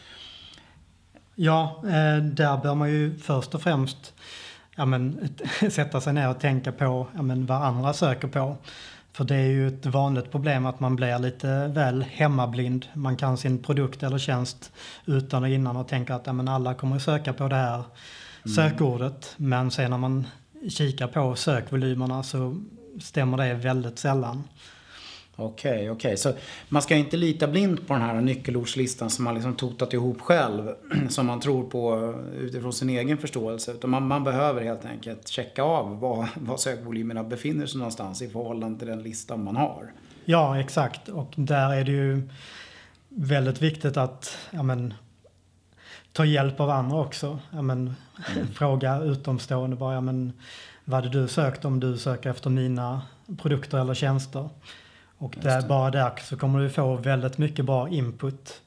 Ja, 1.35 1.83
eh, 1.83 2.25
där 2.25 2.63
bör 2.63 2.75
man 2.75 2.91
ju 2.91 3.19
först 3.19 3.55
och 3.55 3.63
främst 3.63 4.13
ja, 4.77 4.85
men, 4.85 5.29
sätta 5.71 6.01
sig 6.01 6.13
ner 6.13 6.31
och 6.31 6.41
tänka 6.41 6.73
på 6.73 7.07
ja, 7.15 7.23
men, 7.23 7.47
vad 7.47 7.63
andra 7.63 7.93
söker 7.93 8.29
på. 8.29 8.57
För 9.13 9.25
det 9.25 9.37
är 9.37 9.47
ju 9.47 9.69
ett 9.69 9.87
vanligt 9.87 10.31
problem 10.31 10.67
att 10.67 10.81
man 10.81 10.97
blir 10.97 11.19
lite 11.19 11.67
väl 11.67 12.03
hemmablind. 12.03 12.87
Man 12.93 13.17
kan 13.17 13.37
sin 13.37 13.63
produkt 13.63 14.03
eller 14.03 14.19
tjänst 14.19 14.73
utan 15.05 15.43
och 15.43 15.49
innan 15.49 15.77
och 15.77 15.89
tänker 15.89 16.15
att 16.15 16.27
ja, 16.27 16.33
men 16.33 16.49
alla 16.49 16.75
kommer 16.75 16.97
att 16.97 17.03
söka 17.03 17.33
på 17.33 17.49
det 17.49 17.57
här. 17.57 17.83
Sökordet. 18.45 19.35
Men 19.37 19.71
sen 19.71 19.91
när 19.91 19.99
man 19.99 20.27
kikar 20.69 21.09
på 21.09 21.35
sökvolymerna 21.35 22.23
så 22.23 22.61
stämmer 23.01 23.37
det 23.37 23.55
väldigt 23.55 23.99
sällan. 23.99 24.43
Okej, 25.37 25.71
okay, 25.71 25.91
okej. 25.91 25.91
Okay. 25.91 26.17
Så 26.17 26.33
man 26.69 26.83
ska 26.83 26.97
inte 26.97 27.17
lita 27.17 27.47
blint 27.47 27.87
på 27.87 27.95
den 27.95 28.03
här 28.03 28.21
nyckelordslistan 28.21 29.11
som 29.11 29.25
man 29.25 29.35
liksom 29.35 29.55
totat 29.55 29.93
ihop 29.93 30.21
själv. 30.21 30.75
Som 31.09 31.27
man 31.27 31.41
tror 31.41 31.71
på 31.71 32.15
utifrån 32.41 32.73
sin 32.73 32.91
egen 32.91 33.19
förståelse. 33.19 33.73
Utan 33.73 33.91
man, 33.91 34.07
man 34.07 34.25
behöver 34.25 34.63
helt 34.63 34.85
enkelt 34.85 35.29
checka 35.29 35.63
av 35.63 36.01
var, 36.01 36.29
var 36.41 36.57
sökvolymerna 36.57 37.25
befinner 37.25 37.67
sig 37.67 37.79
någonstans 37.79 38.23
i 38.23 38.29
förhållande 38.29 38.79
till 38.79 38.89
den 38.89 39.03
listan 39.03 39.45
man 39.45 39.57
har. 39.57 39.93
Ja, 40.25 40.61
exakt. 40.61 41.09
Och 41.09 41.33
där 41.37 41.73
är 41.73 41.85
det 41.85 41.93
ju 41.93 42.29
väldigt 43.09 43.63
viktigt 43.63 43.97
att 43.97 44.39
ja, 44.51 44.63
men, 44.63 44.95
ta 46.15 46.25
hjälp 46.25 46.61
av 46.61 46.71
andra 46.71 46.97
också. 46.97 47.39
Ja, 47.51 47.63
men, 47.63 47.95
mm. 48.35 48.47
Fråga 48.55 49.01
utomstående 49.01 49.77
bara, 49.77 49.95
ja, 49.95 50.01
men, 50.01 50.33
vad 50.85 51.05
hade 51.05 51.21
du 51.21 51.29
sökt 51.29 51.65
om 51.65 51.81
du 51.81 51.99
söker 51.99 52.31
efter 52.31 52.51
mina 52.51 53.03
produkter 53.39 53.79
eller 53.79 53.95
tjänster? 53.95 54.49
Och 55.19 55.35
där, 55.43 55.69
bara 55.69 55.91
där 55.91 56.13
så 56.23 56.37
kommer 56.37 56.61
du 56.61 56.71
få 56.71 56.97
väldigt 56.97 57.39
mycket 57.39 57.65
bra 57.65 57.89
input. 57.89 58.61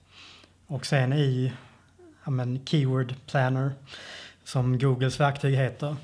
Och 0.67 0.85
sen 0.85 1.13
i 1.13 1.53
ja, 2.23 2.31
men, 2.31 2.65
Keyword 2.65 3.15
Planner, 3.25 3.71
som 4.43 4.79
Googles 4.79 5.19
verktyg 5.19 5.55
heter, 5.55 5.95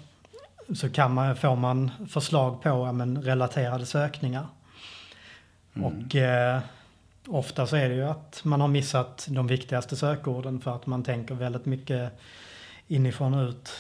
så 0.75 0.89
kan 0.89 1.13
man, 1.13 1.35
får 1.35 1.55
man 1.55 1.91
förslag 2.09 2.61
på 2.61 2.69
ja, 2.69 2.91
men, 2.91 3.21
relaterade 3.21 3.85
sökningar. 3.85 4.47
Mm. 5.73 5.85
Och 5.85 6.15
eh, 6.15 6.61
ofta 7.27 7.67
så 7.67 7.75
är 7.75 7.89
det 7.89 7.95
ju 7.95 8.03
att 8.03 8.41
man 8.43 8.61
har 8.61 8.67
missat 8.67 9.27
de 9.29 9.47
viktigaste 9.47 9.95
sökorden 9.95 10.59
för 10.59 10.75
att 10.75 10.85
man 10.85 11.03
tänker 11.03 11.35
väldigt 11.35 11.65
mycket 11.65 12.11
inifrån 12.87 13.33
och 13.33 13.49
ut. 13.49 13.71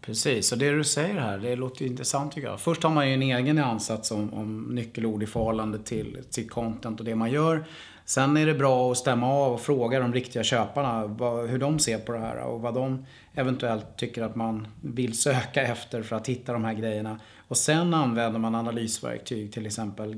Precis, 0.00 0.52
och 0.52 0.58
det 0.58 0.70
du 0.70 0.84
säger 0.84 1.20
här, 1.20 1.38
det 1.38 1.56
låter 1.56 1.82
ju 1.82 1.90
intressant 1.90 2.32
tycker 2.32 2.48
jag. 2.48 2.60
Först 2.60 2.82
har 2.82 2.90
man 2.90 3.08
ju 3.08 3.14
en 3.14 3.22
egen 3.22 3.58
ansats 3.58 4.10
om, 4.10 4.34
om 4.34 4.62
nyckelord 4.62 5.22
i 5.22 5.26
förhållande 5.26 5.78
till 5.78 6.18
sitt 6.30 6.50
content 6.50 7.00
och 7.00 7.06
det 7.06 7.14
man 7.14 7.30
gör. 7.30 7.64
Sen 8.04 8.36
är 8.36 8.46
det 8.46 8.54
bra 8.54 8.92
att 8.92 8.98
stämma 8.98 9.32
av 9.32 9.52
och 9.52 9.60
fråga 9.60 10.00
de 10.00 10.12
riktiga 10.14 10.42
köparna 10.42 11.06
vad, 11.06 11.48
hur 11.48 11.58
de 11.58 11.78
ser 11.78 11.98
på 11.98 12.12
det 12.12 12.18
här 12.18 12.36
och 12.36 12.60
vad 12.60 12.74
de 12.74 13.06
eventuellt 13.34 13.96
tycker 13.96 14.22
att 14.22 14.36
man 14.36 14.68
vill 14.80 15.18
söka 15.18 15.62
efter 15.62 16.02
för 16.02 16.16
att 16.16 16.26
hitta 16.26 16.52
de 16.52 16.64
här 16.64 16.74
grejerna. 16.74 17.20
Och 17.48 17.56
sen 17.56 17.94
använder 17.94 18.40
man 18.40 18.54
analysverktyg, 18.54 19.52
till 19.52 19.66
exempel 19.66 20.14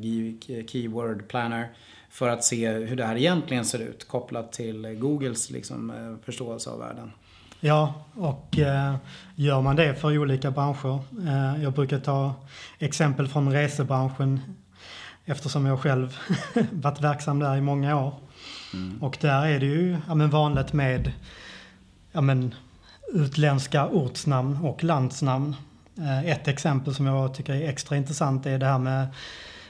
Keyword 0.66 1.28
Planner, 1.28 1.68
för 2.12 2.28
att 2.28 2.44
se 2.44 2.70
hur 2.70 2.96
det 2.96 3.04
här 3.04 3.16
egentligen 3.16 3.64
ser 3.64 3.78
ut 3.78 4.08
kopplat 4.08 4.52
till 4.52 4.86
Googles 4.86 5.50
liksom, 5.50 5.90
eh, 5.90 6.24
förståelse 6.24 6.70
av 6.70 6.78
världen. 6.78 7.12
Ja, 7.60 7.94
och 8.14 8.58
eh, 8.58 8.94
gör 9.34 9.60
man 9.60 9.76
det 9.76 9.94
för 9.94 10.18
olika 10.18 10.50
branscher. 10.50 11.00
Eh, 11.26 11.62
jag 11.62 11.72
brukar 11.72 11.98
ta 11.98 12.34
exempel 12.78 13.28
från 13.28 13.52
resebranschen 13.52 14.40
eftersom 15.24 15.66
jag 15.66 15.80
själv 15.80 16.18
varit 16.72 17.00
verksam 17.00 17.38
där 17.38 17.56
i 17.56 17.60
många 17.60 18.00
år. 18.00 18.14
Mm. 18.74 19.02
Och 19.02 19.18
där 19.20 19.46
är 19.46 19.60
det 19.60 19.66
ju 19.66 19.96
ja, 20.08 20.14
men 20.14 20.30
vanligt 20.30 20.72
med 20.72 21.12
ja, 22.12 22.20
men, 22.20 22.54
utländska 23.12 23.86
ortsnamn 23.86 24.56
och 24.56 24.84
landsnamn. 24.84 25.56
Eh, 25.98 26.26
ett 26.26 26.48
exempel 26.48 26.94
som 26.94 27.06
jag 27.06 27.34
tycker 27.34 27.52
är 27.54 27.68
extra 27.68 27.96
intressant 27.96 28.46
är 28.46 28.58
det 28.58 28.66
här 28.66 28.78
med 28.78 29.06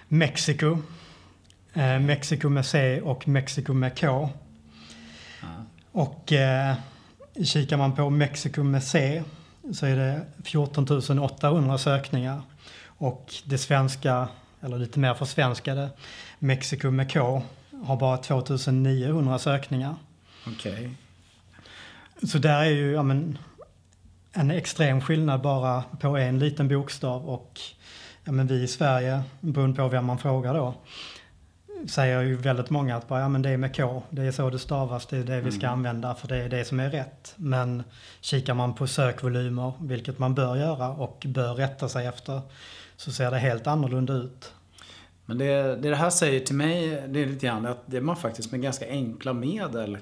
Mexiko. 0.09 0.79
Eh, 1.75 1.99
Mexiko 1.99 2.49
med 2.49 2.67
C 2.67 3.01
och 3.01 3.29
Mexiko 3.29 3.73
med 3.73 4.01
K. 4.01 4.31
Mm. 5.43 5.63
Och 5.93 6.33
eh, 6.33 6.75
kikar 7.45 7.77
man 7.77 7.95
på 7.95 8.11
Mexiko 8.11 8.63
med 8.63 8.83
C 8.83 9.23
så 9.73 9.87
är 9.87 9.97
det 9.97 10.21
14 10.45 11.19
800 11.19 11.79
sökningar. 11.79 12.43
Och 12.85 13.35
det 13.45 13.59
svenska, 13.59 14.29
eller 14.61 14.79
lite 14.79 14.99
mer 14.99 15.15
försvenskade, 15.15 15.91
Mexiko 16.39 16.91
med 16.91 17.13
K 17.13 17.43
har 17.85 17.97
bara 17.97 18.17
2900 18.17 19.39
sökningar. 19.39 19.95
Okej. 20.47 20.73
Okay. 20.73 20.91
Så 22.29 22.39
där 22.39 22.61
är 22.61 22.71
ju 22.71 22.93
ja, 22.93 23.03
men, 23.03 23.39
en 24.33 24.51
extrem 24.51 25.01
skillnad 25.01 25.41
bara 25.41 25.83
på 26.01 26.17
en 26.17 26.39
liten 26.39 26.69
bokstav 26.69 27.29
och 27.29 27.61
ja, 28.25 28.33
men 28.33 28.47
vi 28.47 28.63
i 28.63 28.69
Sverige, 28.69 29.23
beroende 29.41 29.77
på 29.77 29.89
vem 29.89 30.05
man 30.05 30.19
frågar 30.19 30.55
då, 30.55 30.75
säger 31.89 32.23
ju 32.23 32.37
väldigt 32.37 32.71
många 32.71 32.97
att 32.97 33.09
bara, 33.09 33.21
ja, 33.21 33.29
men 33.29 33.43
det 33.43 33.51
är 33.51 33.57
med 33.57 33.77
K, 33.77 34.03
det 34.11 34.23
är 34.23 34.33
så 34.33 34.51
det 34.51 34.59
stavas, 34.59 35.07
det 35.07 35.17
är 35.17 35.25
det 35.25 35.41
vi 35.41 35.51
ska 35.51 35.67
mm. 35.67 35.73
använda 35.73 36.15
för 36.15 36.29
det 36.29 36.37
är 36.37 36.49
det 36.49 36.65
som 36.65 36.81
är 36.81 36.91
rätt. 36.91 37.35
Men 37.37 37.83
kikar 38.21 38.55
man 38.55 38.75
på 38.75 38.87
sökvolymer, 38.87 39.73
vilket 39.81 40.19
man 40.19 40.35
bör 40.35 40.57
göra 40.57 40.89
och 40.89 41.27
bör 41.27 41.55
rätta 41.55 41.89
sig 41.89 42.07
efter, 42.07 42.41
så 42.97 43.13
ser 43.13 43.31
det 43.31 43.39
helt 43.39 43.67
annorlunda 43.67 44.13
ut. 44.13 44.53
Men 45.25 45.39
det, 45.39 45.47
det, 45.63 45.77
det 45.77 45.97
här 45.97 46.11
säger 46.11 46.41
till 46.41 46.55
mig, 46.55 47.03
det 47.09 47.23
är 47.23 47.27
lite 47.27 47.47
grann 47.47 47.67
att 47.67 47.83
det 47.87 48.01
man 48.01 48.17
faktiskt 48.17 48.53
med 48.53 48.63
ganska 48.63 48.89
enkla 48.89 49.33
medel 49.33 49.99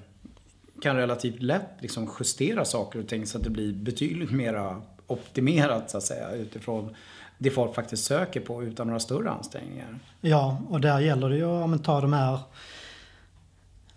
kan 0.82 0.96
relativt 0.96 1.42
lätt 1.42 1.68
liksom 1.78 2.10
justera 2.18 2.64
saker 2.64 2.98
och 2.98 3.08
ting 3.08 3.26
så 3.26 3.38
att 3.38 3.44
det 3.44 3.50
blir 3.50 3.72
betydligt 3.72 4.30
mer 4.30 4.76
optimerat 5.06 5.90
så 5.90 5.98
att 5.98 6.04
säga 6.04 6.32
utifrån 6.32 6.96
det 7.42 7.50
folk 7.50 7.74
faktiskt 7.74 8.04
söker 8.04 8.40
på 8.40 8.62
utan 8.62 8.86
några 8.86 9.00
större 9.00 9.30
ansträngningar. 9.30 9.98
Ja, 10.20 10.58
och 10.68 10.80
där 10.80 11.00
gäller 11.00 11.28
det 11.28 11.36
ju 11.36 11.74
att 11.74 11.84
ta 11.84 12.00
de 12.00 12.12
här 12.12 12.38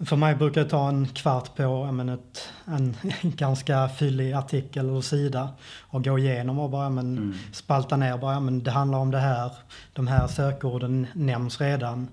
för 0.05 0.15
mig 0.15 0.35
brukar 0.35 0.63
det 0.63 0.69
ta 0.69 0.89
en 0.89 1.07
kvart 1.07 1.55
på 1.55 1.91
men, 1.91 2.09
ett, 2.09 2.49
en 2.65 2.95
ganska 3.21 3.89
fyllig 3.89 4.33
artikel 4.33 4.89
eller 4.89 5.01
sida 5.01 5.49
och 5.81 6.03
gå 6.03 6.19
igenom 6.19 6.59
och 6.59 6.69
bara 6.69 6.89
men, 6.89 7.17
mm. 7.17 7.37
spalta 7.51 7.97
ner. 7.97 8.17
Bara, 8.17 8.39
men, 8.39 8.63
det 8.63 8.71
handlar 8.71 8.99
om 8.99 9.11
det 9.11 9.19
här, 9.19 9.51
de 9.93 10.07
här 10.07 10.27
sökorden 10.27 11.07
nämns 11.13 11.61
redan. 11.61 12.07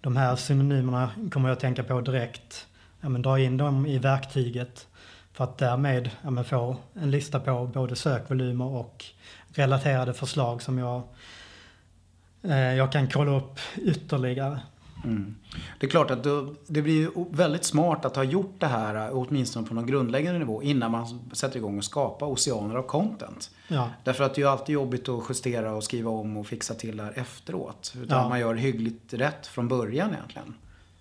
De 0.00 0.16
här 0.16 0.36
synonymerna 0.36 1.10
kommer 1.30 1.48
jag 1.48 1.56
att 1.56 1.60
tänka 1.60 1.84
på 1.84 2.00
direkt. 2.00 2.66
Ja, 3.00 3.08
men, 3.08 3.22
dra 3.22 3.38
in 3.38 3.56
dem 3.56 3.86
i 3.86 3.98
verktyget 3.98 4.86
för 5.32 5.44
att 5.44 5.58
därmed 5.58 6.10
ja, 6.22 6.30
men, 6.30 6.44
få 6.44 6.76
en 6.94 7.10
lista 7.10 7.40
på 7.40 7.70
både 7.74 7.96
sökvolymer 7.96 8.66
och 8.66 9.04
relaterade 9.52 10.14
förslag 10.14 10.62
som 10.62 10.78
jag, 10.78 11.02
eh, 12.42 12.74
jag 12.74 12.92
kan 12.92 13.08
kolla 13.08 13.36
upp 13.36 13.60
ytterligare. 13.76 14.60
Mm. 15.04 15.34
Det 15.78 15.86
är 15.86 15.90
klart 15.90 16.10
att 16.10 16.26
det 16.66 16.82
blir 16.82 17.10
väldigt 17.36 17.64
smart 17.64 18.04
att 18.04 18.16
ha 18.16 18.24
gjort 18.24 18.54
det 18.58 18.66
här, 18.66 19.10
åtminstone 19.12 19.68
på 19.68 19.74
någon 19.74 19.86
grundläggande 19.86 20.38
nivå, 20.38 20.62
innan 20.62 20.90
man 20.90 21.30
sätter 21.32 21.56
igång 21.56 21.78
och 21.78 21.84
skapar 21.84 22.26
oceaner 22.26 22.74
av 22.74 22.82
content. 22.82 23.50
Ja. 23.68 23.90
Därför 24.04 24.24
att 24.24 24.34
det 24.34 24.42
är 24.42 24.46
alltid 24.46 24.72
jobbigt 24.72 25.08
att 25.08 25.24
justera 25.28 25.72
och 25.72 25.84
skriva 25.84 26.10
om 26.10 26.36
och 26.36 26.46
fixa 26.46 26.74
till 26.74 26.96
det 26.96 27.02
här 27.02 27.12
efteråt. 27.16 27.94
Utan 28.02 28.22
ja. 28.22 28.28
man 28.28 28.40
gör 28.40 28.54
hyggligt 28.54 29.12
rätt 29.12 29.46
från 29.46 29.68
början 29.68 30.10
egentligen. 30.14 30.54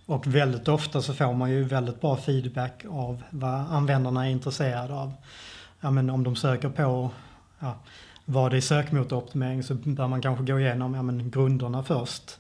Och 0.06 0.28
väldigt 0.28 0.68
ofta 0.68 1.02
så 1.02 1.14
får 1.14 1.34
man 1.34 1.52
ju 1.52 1.64
väldigt 1.64 2.02
bra 2.02 2.18
feedback 2.18 2.86
av 2.90 3.24
vad 3.30 3.54
användarna 3.54 4.28
är 4.28 4.32
intresserade 4.32 4.94
av. 4.94 5.14
Ja, 5.82 5.92
men 5.92 6.10
om 6.10 6.24
de 6.24 6.36
söker 6.36 6.70
på 6.70 7.12
ja, 7.60 7.76
vad 8.30 8.52
det 8.52 8.58
är 8.58 8.62
sökmotoroptimering 8.62 9.64
så 9.64 9.74
bör 9.74 10.08
man 10.08 10.22
kanske 10.22 10.46
gå 10.46 10.60
igenom 10.60 10.94
ja, 10.94 11.02
men 11.02 11.32
grunderna 11.32 11.84
först. 11.84 12.40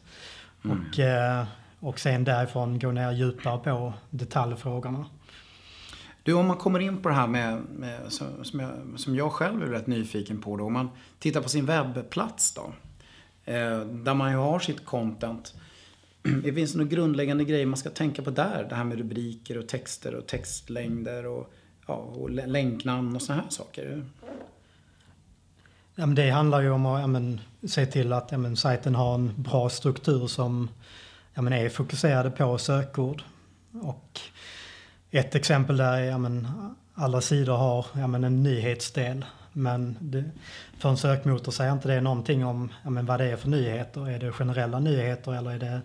Mm. 0.65 0.86
Och, 0.88 1.00
eh, 1.00 1.46
och 1.79 2.00
sen 2.00 2.24
därifrån 2.24 2.79
gå 2.79 2.91
ner 2.91 3.12
djupare 3.12 3.58
på 3.58 3.93
detaljfrågorna. 4.10 5.05
Du, 6.24 6.34
om 6.34 6.48
man 6.48 6.58
kommer 6.58 6.79
in 6.79 6.98
på 7.01 7.10
det 7.10 7.15
här 7.15 7.27
med, 7.27 7.62
med 7.69 8.00
som, 8.12 8.60
jag, 8.60 9.00
som 9.00 9.15
jag 9.15 9.31
själv 9.31 9.63
är 9.63 9.67
rätt 9.67 9.88
nyfiken 9.88 10.41
på 10.41 10.58
då. 10.58 10.65
Om 10.65 10.74
man 10.74 10.89
tittar 11.19 11.41
på 11.41 11.50
sin 11.50 11.65
webbplats 11.65 12.53
då. 12.53 12.74
Eh, 13.46 13.79
där 13.79 14.13
man 14.13 14.31
ju 14.31 14.38
har 14.38 14.60
sitt 14.60 14.86
content. 14.86 15.53
Det 16.43 16.53
finns 16.53 16.75
några 16.75 16.89
grundläggande 16.89 17.43
grejer 17.43 17.65
man 17.65 17.77
ska 17.77 17.89
tänka 17.89 18.22
på 18.22 18.29
där? 18.29 18.65
Det 18.69 18.75
här 18.75 18.84
med 18.84 18.98
rubriker 18.98 19.58
och 19.58 19.67
texter 19.67 20.15
och 20.15 20.27
textlängder 20.27 21.25
och, 21.25 21.53
ja, 21.88 21.93
och 21.93 22.29
länknamn 22.29 23.15
och 23.15 23.22
sådana 23.22 23.41
här 23.41 23.50
saker. 23.50 24.03
Ja, 26.00 26.06
men 26.06 26.15
det 26.15 26.29
handlar 26.29 26.62
ju 26.62 26.72
om 26.72 26.86
att 26.86 27.01
ja, 27.01 27.08
men, 27.08 27.41
se 27.68 27.86
till 27.86 28.13
att 28.13 28.32
ja, 28.32 28.38
men, 28.38 28.58
sajten 28.58 28.96
har 28.96 29.15
en 29.15 29.34
bra 29.36 29.70
struktur 29.70 30.27
som 30.27 30.70
ja, 31.34 31.41
men, 31.41 31.53
är 31.53 31.70
fokuserade 31.70 32.32
på 32.32 32.58
sökord. 32.58 33.24
Och 33.82 34.20
ett 35.12 35.36
exempel 35.36 35.77
där 35.77 35.98
är 35.98 36.12
att 36.12 36.44
alla 36.94 37.22
sidor 37.22 37.58
har 37.58 37.86
ja, 37.94 38.08
men, 38.08 38.24
en 38.24 38.44
nyhetsdel. 38.44 39.25
Men 39.53 39.98
det, 40.00 40.24
för 40.77 40.89
en 40.89 40.98
sökmotor 40.98 41.51
säger 41.51 41.74
inte 41.74 41.88
det 41.88 42.01
någonting 42.01 42.46
om 42.46 42.72
ja, 42.84 42.89
men, 42.89 43.06
vad 43.06 43.20
det 43.20 43.25
är 43.25 43.36
för 43.36 43.50
nyheter. 43.50 44.10
Är 44.10 44.20
det 44.20 44.32
generella 44.32 44.79
nyheter 44.79 45.34
eller 45.34 45.51
är 45.51 45.60
det 45.60 45.82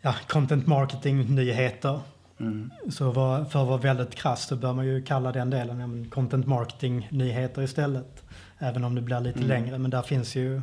ja, 0.00 0.14
content 0.28 0.66
marketing-nyheter? 0.66 2.00
Mm. 2.40 2.70
Så 2.90 3.12
för 3.12 3.42
att 3.42 3.54
vara 3.54 3.76
väldigt 3.76 4.14
krass 4.14 4.46
så 4.46 4.56
bör 4.56 4.72
man 4.72 4.86
ju 4.86 5.02
kalla 5.02 5.32
den 5.32 5.50
delen 5.50 5.80
ja, 5.80 5.86
men, 5.86 6.10
content 6.10 6.46
marketing-nyheter 6.46 7.62
istället. 7.62 8.21
Även 8.62 8.84
om 8.84 8.94
det 8.94 9.00
blir 9.00 9.20
lite 9.20 9.38
mm. 9.38 9.48
längre. 9.48 9.78
Men 9.78 9.90
där 9.90 10.02
finns 10.02 10.36
ju 10.36 10.62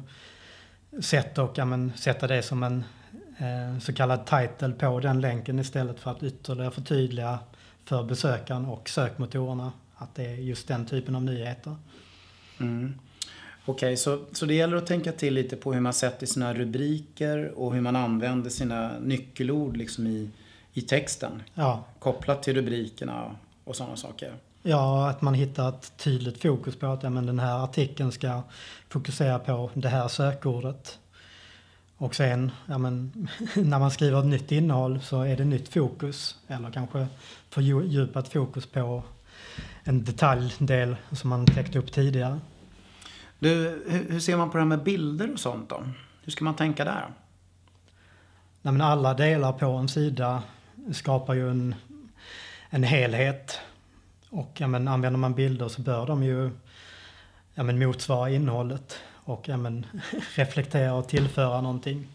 sätt 1.01 1.37
att 1.37 1.57
ja, 1.57 1.65
men, 1.65 1.91
sätta 1.95 2.27
det 2.27 2.41
som 2.41 2.63
en 2.63 2.83
eh, 3.37 3.79
så 3.79 3.93
kallad 3.93 4.25
title 4.25 4.71
på 4.71 4.99
den 4.99 5.21
länken 5.21 5.59
istället 5.59 5.99
för 5.99 6.11
att 6.11 6.23
ytterligare 6.23 6.71
förtydliga 6.71 7.39
för 7.85 8.03
besökaren 8.03 8.65
och 8.65 8.89
sökmotorerna 8.89 9.71
att 9.95 10.15
det 10.15 10.25
är 10.25 10.35
just 10.35 10.67
den 10.67 10.85
typen 10.85 11.15
av 11.15 11.23
nyheter. 11.23 11.75
Mm. 12.59 12.99
Okej, 13.65 13.87
okay, 13.87 13.97
så, 13.97 14.25
så 14.31 14.45
det 14.45 14.53
gäller 14.53 14.77
att 14.77 14.87
tänka 14.87 15.11
till 15.11 15.33
lite 15.33 15.55
på 15.55 15.73
hur 15.73 15.81
man 15.81 15.93
sätter 15.93 16.25
sina 16.25 16.53
rubriker 16.53 17.51
och 17.55 17.73
hur 17.73 17.81
man 17.81 17.95
använder 17.95 18.49
sina 18.49 18.91
nyckelord 18.99 19.77
liksom 19.77 20.07
i, 20.07 20.29
i 20.73 20.81
texten. 20.81 21.43
Ja. 21.53 21.85
Kopplat 21.99 22.43
till 22.43 22.55
rubrikerna 22.55 23.35
och 23.63 23.75
sådana 23.75 23.95
saker. 23.95 24.33
Ja, 24.61 25.09
att 25.09 25.21
man 25.21 25.33
hittar 25.33 25.69
ett 25.69 25.93
tydligt 25.97 26.41
fokus 26.41 26.75
på 26.75 26.87
att 26.87 27.03
ja, 27.03 27.09
men 27.09 27.25
den 27.25 27.39
här 27.39 27.63
artikeln 27.63 28.11
ska 28.11 28.41
fokusera 28.89 29.39
på 29.39 29.69
det 29.73 29.89
här 29.89 30.07
sökordet. 30.07 30.99
Och 31.97 32.15
sen, 32.15 32.51
ja, 32.65 32.77
men, 32.77 33.27
när 33.55 33.79
man 33.79 33.91
skriver 33.91 34.19
ett 34.19 34.25
nytt 34.25 34.51
innehåll 34.51 35.01
så 35.01 35.21
är 35.21 35.37
det 35.37 35.45
nytt 35.45 35.73
fokus. 35.73 36.37
Eller 36.47 36.71
kanske 36.71 37.07
fördjupat 37.49 38.27
fokus 38.27 38.65
på 38.65 39.03
en 39.83 40.03
detaljdel 40.03 40.95
som 41.11 41.29
man 41.29 41.45
täckte 41.45 41.79
upp 41.79 41.91
tidigare. 41.91 42.39
Du, 43.39 43.83
hur 44.09 44.19
ser 44.19 44.37
man 44.37 44.49
på 44.49 44.57
det 44.57 44.63
här 44.63 44.67
med 44.67 44.83
bilder 44.83 45.33
och 45.33 45.39
sånt 45.39 45.69
då? 45.69 45.83
Hur 46.23 46.31
ska 46.31 46.45
man 46.45 46.55
tänka 46.55 46.85
där? 46.85 47.13
Nej, 48.61 48.73
men 48.73 48.81
alla 48.81 49.13
delar 49.13 49.53
på 49.53 49.65
en 49.65 49.87
sida 49.87 50.43
skapar 50.91 51.33
ju 51.33 51.49
en, 51.49 51.75
en 52.69 52.83
helhet. 52.83 53.59
Och 54.29 54.51
ja, 54.57 54.67
men, 54.67 54.88
använder 54.88 55.17
man 55.17 55.33
bilder 55.33 55.67
så 55.67 55.81
bör 55.81 56.07
de 56.07 56.24
ju 56.24 56.51
ja, 57.53 57.63
men, 57.63 57.79
motsvara 57.79 58.29
innehållet 58.29 58.98
och 59.13 59.50
ja, 59.50 59.57
men, 59.57 59.86
reflektera 60.36 60.93
och 60.93 61.07
tillföra 61.07 61.62
någonting. 61.62 62.07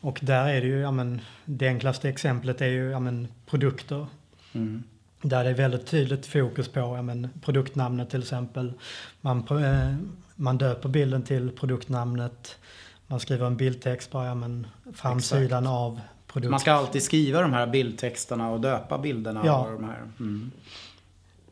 Och 0.00 0.18
där 0.22 0.48
är 0.48 0.60
det 0.60 0.66
ju, 0.66 0.78
ja, 0.80 0.90
men, 0.90 1.20
det 1.44 1.68
enklaste 1.68 2.08
exemplet 2.08 2.60
är 2.60 2.66
ju 2.66 2.90
ja, 2.90 3.00
men, 3.00 3.28
produkter. 3.46 4.06
Mm. 4.52 4.82
Där 5.22 5.44
det 5.44 5.50
är 5.50 5.54
väldigt 5.54 5.86
tydligt 5.86 6.26
fokus 6.26 6.68
på 6.68 6.80
ja, 6.80 7.02
men, 7.02 7.28
produktnamnet 7.42 8.10
till 8.10 8.22
exempel. 8.22 8.72
Man, 9.20 9.38
eh, 9.50 9.94
man 10.34 10.58
döper 10.58 10.88
bilden 10.88 11.22
till 11.22 11.50
produktnamnet. 11.50 12.58
Man 13.06 13.20
skriver 13.20 13.46
en 13.46 13.56
bildtext 13.56 14.10
bara, 14.10 14.26
ja, 14.26 14.34
men 14.34 14.66
framsidan 14.94 15.62
Exakt. 15.62 15.68
av 15.68 16.00
produkten. 16.26 16.50
Man 16.50 16.60
ska 16.60 16.72
alltid 16.72 17.02
skriva 17.02 17.42
de 17.42 17.52
här 17.52 17.66
bildtexterna 17.66 18.50
och 18.50 18.60
döpa 18.60 18.98
bilderna. 18.98 19.42
Ja. 19.44 19.66
Och, 19.66 19.72
de 19.72 19.84
här. 19.84 20.02
Mm 20.20 20.50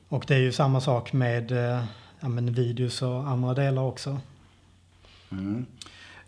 och 0.09 0.25
det 0.29 0.35
är 0.35 0.39
ju 0.39 0.53
samma 0.53 0.81
sak 0.81 1.13
med 1.13 1.53
eh, 1.53 1.85
ja, 2.21 2.29
men 2.29 2.53
videos 2.53 3.03
och 3.03 3.29
andra 3.29 3.55
delar 3.55 3.83
också. 3.83 4.21
Mm. 5.31 5.67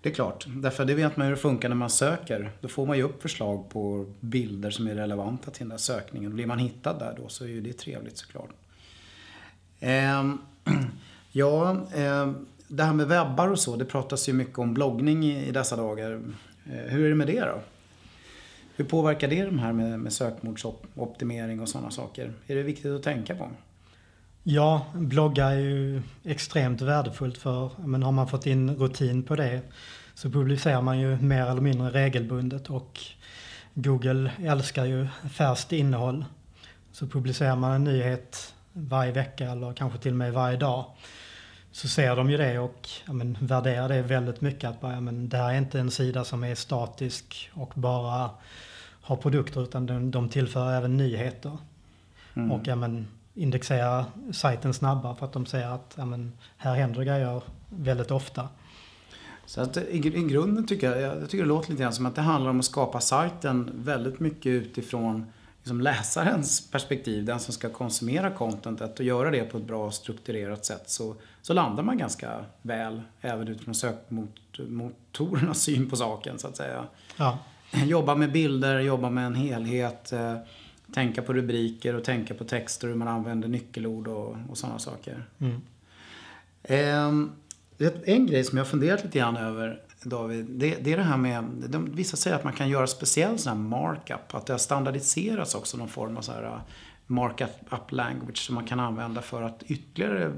Det 0.03 0.09
är 0.09 0.15
klart, 0.15 0.47
därför 0.49 0.85
det 0.85 0.95
vet 0.95 1.17
man 1.17 1.27
hur 1.27 1.35
det 1.35 1.41
funkar 1.41 1.69
när 1.69 1.77
man 1.77 1.91
söker. 1.91 2.51
Då 2.61 2.69
får 2.69 2.87
man 2.87 2.97
ju 2.97 3.03
upp 3.03 3.23
förslag 3.23 3.71
på 3.71 4.07
bilder 4.21 4.71
som 4.71 4.87
är 4.87 4.95
relevanta 4.95 5.51
till 5.51 5.61
den 5.61 5.69
där 5.69 5.77
sökningen. 5.77 6.35
Blir 6.35 6.47
man 6.47 6.59
hittad 6.59 6.99
där 6.99 7.15
då 7.17 7.29
så 7.29 7.45
är 7.45 7.49
ju 7.49 7.61
det 7.61 7.73
trevligt 7.73 8.19
såklart. 8.19 8.51
Eh, 9.81 10.35
ja, 11.33 11.71
eh, 11.95 12.33
det 12.69 12.85
här 12.85 12.93
med 12.93 13.09
webbar 13.09 13.49
och 13.49 13.59
så, 13.59 13.77
det 13.77 13.85
pratas 13.85 14.29
ju 14.29 14.33
mycket 14.33 14.59
om 14.59 14.75
bloggning 14.75 15.25
i, 15.25 15.47
i 15.47 15.51
dessa 15.51 15.77
dagar. 15.77 16.13
Eh, 16.67 16.73
hur 16.73 17.05
är 17.05 17.09
det 17.09 17.15
med 17.15 17.27
det 17.27 17.41
då? 17.41 17.61
Hur 18.77 18.85
påverkar 18.85 19.29
det 19.29 19.45
de 19.45 19.59
här 19.59 19.73
med, 19.73 20.01
med 20.01 20.13
sökmordsoptimering 20.13 21.61
och 21.61 21.69
sådana 21.69 21.91
saker? 21.91 22.33
Är 22.47 22.55
det 22.55 22.63
viktigt 22.63 22.93
att 22.93 23.03
tänka 23.03 23.35
på? 23.35 23.51
Ja, 24.43 24.87
blogga 24.95 25.47
är 25.47 25.59
ju 25.59 26.03
extremt 26.25 26.81
värdefullt 26.81 27.39
för 27.39 27.71
men 27.79 28.03
har 28.03 28.13
man 28.13 28.29
fått 28.29 28.47
in 28.47 28.77
rutin 28.77 29.23
på 29.23 29.37
det 29.37 29.61
så 30.15 30.31
publicerar 30.31 30.83
man 30.83 30.99
ju 30.99 31.17
mer 31.17 31.47
eller 31.47 31.61
mindre 31.61 31.91
regelbundet 31.91 32.71
och 32.71 33.01
Google 33.75 34.33
älskar 34.39 34.85
ju 34.85 35.07
färskt 35.31 35.73
innehåll. 35.73 36.25
Så 36.93 37.07
publicerar 37.07 37.57
man 37.57 37.73
en 37.73 37.85
nyhet 37.85 38.55
varje 38.73 39.13
vecka 39.13 39.51
eller 39.51 39.73
kanske 39.73 39.99
till 39.99 40.13
och 40.13 40.19
med 40.19 40.33
varje 40.33 40.57
dag 40.57 40.85
så 41.73 41.89
ser 41.89 42.17
de 42.17 42.31
ju 42.31 42.37
det 42.37 42.59
och 42.59 42.89
ja, 43.07 43.13
men, 43.13 43.37
värderar 43.41 43.89
det 43.89 44.03
väldigt 44.03 44.41
mycket. 44.41 44.71
Att 44.71 44.81
bara, 44.81 44.93
ja, 44.93 45.01
men, 45.01 45.29
det 45.29 45.37
här 45.37 45.53
är 45.53 45.59
inte 45.59 45.81
en 45.81 45.91
sida 45.91 46.25
som 46.25 46.45
är 46.45 46.55
statisk 46.55 47.51
och 47.55 47.73
bara 47.75 48.31
har 49.01 49.17
produkter 49.17 49.63
utan 49.63 49.87
de, 49.87 50.11
de 50.11 50.29
tillför 50.29 50.73
även 50.73 50.97
nyheter. 50.97 51.59
Mm. 52.35 52.53
Och 52.53 52.67
ja, 52.67 52.77
men, 52.77 53.09
indexera 53.39 54.07
sajten 54.33 54.75
snabbare 54.75 55.17
för 55.17 55.27
att 55.27 55.33
de 55.33 55.47
ser 55.47 55.67
att 55.67 55.95
ja, 55.97 56.05
men, 56.05 56.33
här 56.57 56.75
händer 56.75 57.03
grejer 57.03 57.43
väldigt 57.69 58.11
ofta. 58.11 58.49
Så 59.47 59.61
att 59.61 59.77
i, 59.77 59.97
i 59.97 60.23
grunden 60.23 60.67
tycker 60.67 60.91
jag, 60.91 61.21
jag 61.21 61.31
tycker 61.31 61.45
det 61.45 61.49
låter 61.49 61.71
lite 61.71 61.83
grann 61.83 61.93
som 61.93 62.07
att 62.07 62.15
det 62.15 62.21
handlar 62.23 62.51
om 62.51 62.59
att 62.59 62.65
skapa 62.65 63.01
sajten 63.01 63.71
väldigt 63.75 64.21
mycket 64.21 64.47
utifrån 64.47 65.27
liksom 65.69 65.81
läsarens 65.81 66.71
perspektiv, 66.71 67.25
den 67.25 67.41
som 67.41 67.55
ska 67.55 67.69
konsumera 67.69 68.31
contentet 68.31 68.99
och 68.99 69.05
göra 69.05 69.31
det 69.31 69.45
på 69.45 69.59
ett 69.59 69.65
bra 69.65 69.91
strukturerat 69.91 70.65
sätt 70.65 70.91
så, 70.91 71.15
så 71.43 71.53
landar 71.53 71.83
man 71.83 71.99
ganska 71.99 72.45
väl 72.63 73.03
även 73.21 73.49
utifrån 73.49 73.75
sökmotorernas 73.75 75.63
syn 75.63 75.91
på 75.91 75.97
saken 75.97 76.39
så 76.39 76.49
att 76.49 76.57
säga. 76.57 76.85
Ja. 77.17 77.39
Jobba 77.73 78.15
med 78.15 78.33
bilder, 78.33 78.81
jobba 78.81 79.11
med 79.11 79.27
en 79.27 79.35
helhet, 79.35 80.13
eh, 80.13 80.35
tänka 80.93 81.23
på 81.23 81.33
rubriker 81.33 81.95
och 81.95 82.05
tänka 82.05 82.35
på 82.35 82.45
texter, 82.45 82.89
hur 82.89 82.95
man 82.95 83.09
använder 83.09 83.49
nyckelord 83.49 84.09
och, 84.09 84.37
och 84.49 84.59
sådana 84.59 84.79
saker. 84.79 85.27
Mm. 85.39 85.61
Eh, 86.63 87.29
en 88.05 88.27
grej 88.27 88.45
som 88.45 88.59
jag 88.59 88.65
har 88.65 88.71
funderat 88.71 89.05
lite 89.05 89.19
grann 89.19 89.37
över 89.37 89.81
David, 90.03 90.47
det, 90.49 90.75
det 90.75 90.93
är 90.93 90.97
det 90.97 91.03
här 91.03 91.17
med, 91.17 91.45
de, 91.69 91.95
vissa 91.95 92.17
säger 92.17 92.37
att 92.37 92.45
man 92.45 92.53
kan 92.53 92.69
göra 92.69 92.87
speciell 92.87 93.39
sån 93.39 93.53
här 93.53 93.59
markup, 93.65 94.35
att 94.35 94.47
det 94.47 94.53
har 94.53 94.59
standardiserats 94.59 95.55
också 95.55 95.77
någon 95.77 95.89
form 95.89 96.17
av 96.17 96.23
så 96.23 96.33
här 96.33 96.45
uh, 96.45 96.61
markup 97.07 97.93
language 97.93 98.39
som 98.39 98.55
man 98.55 98.67
kan 98.67 98.81
använda 98.81 99.23
för 99.23 99.43
att 99.43 99.63
ytterligare 99.67 100.33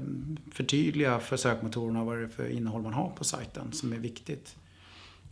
förtydliga 0.51 1.19
för 1.19 1.37
sökmotorerna 1.37 2.03
vad 2.03 2.17
det 2.17 2.23
är 2.23 2.27
för 2.27 2.49
innehåll 2.49 2.81
man 2.81 2.93
har 2.93 3.09
på 3.09 3.23
sajten 3.23 3.71
som 3.71 3.93
är 3.93 3.97
viktigt. 3.97 4.55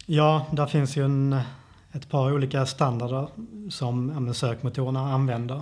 Ja, 0.05 0.47
där 0.51 0.65
finns 0.65 0.97
ju 0.97 1.05
en, 1.05 1.39
ett 1.91 2.09
par 2.09 2.33
olika 2.33 2.65
standarder 2.65 3.27
som 3.69 4.25
ja, 4.27 4.33
sökmotorerna 4.33 5.13
använder. 5.13 5.61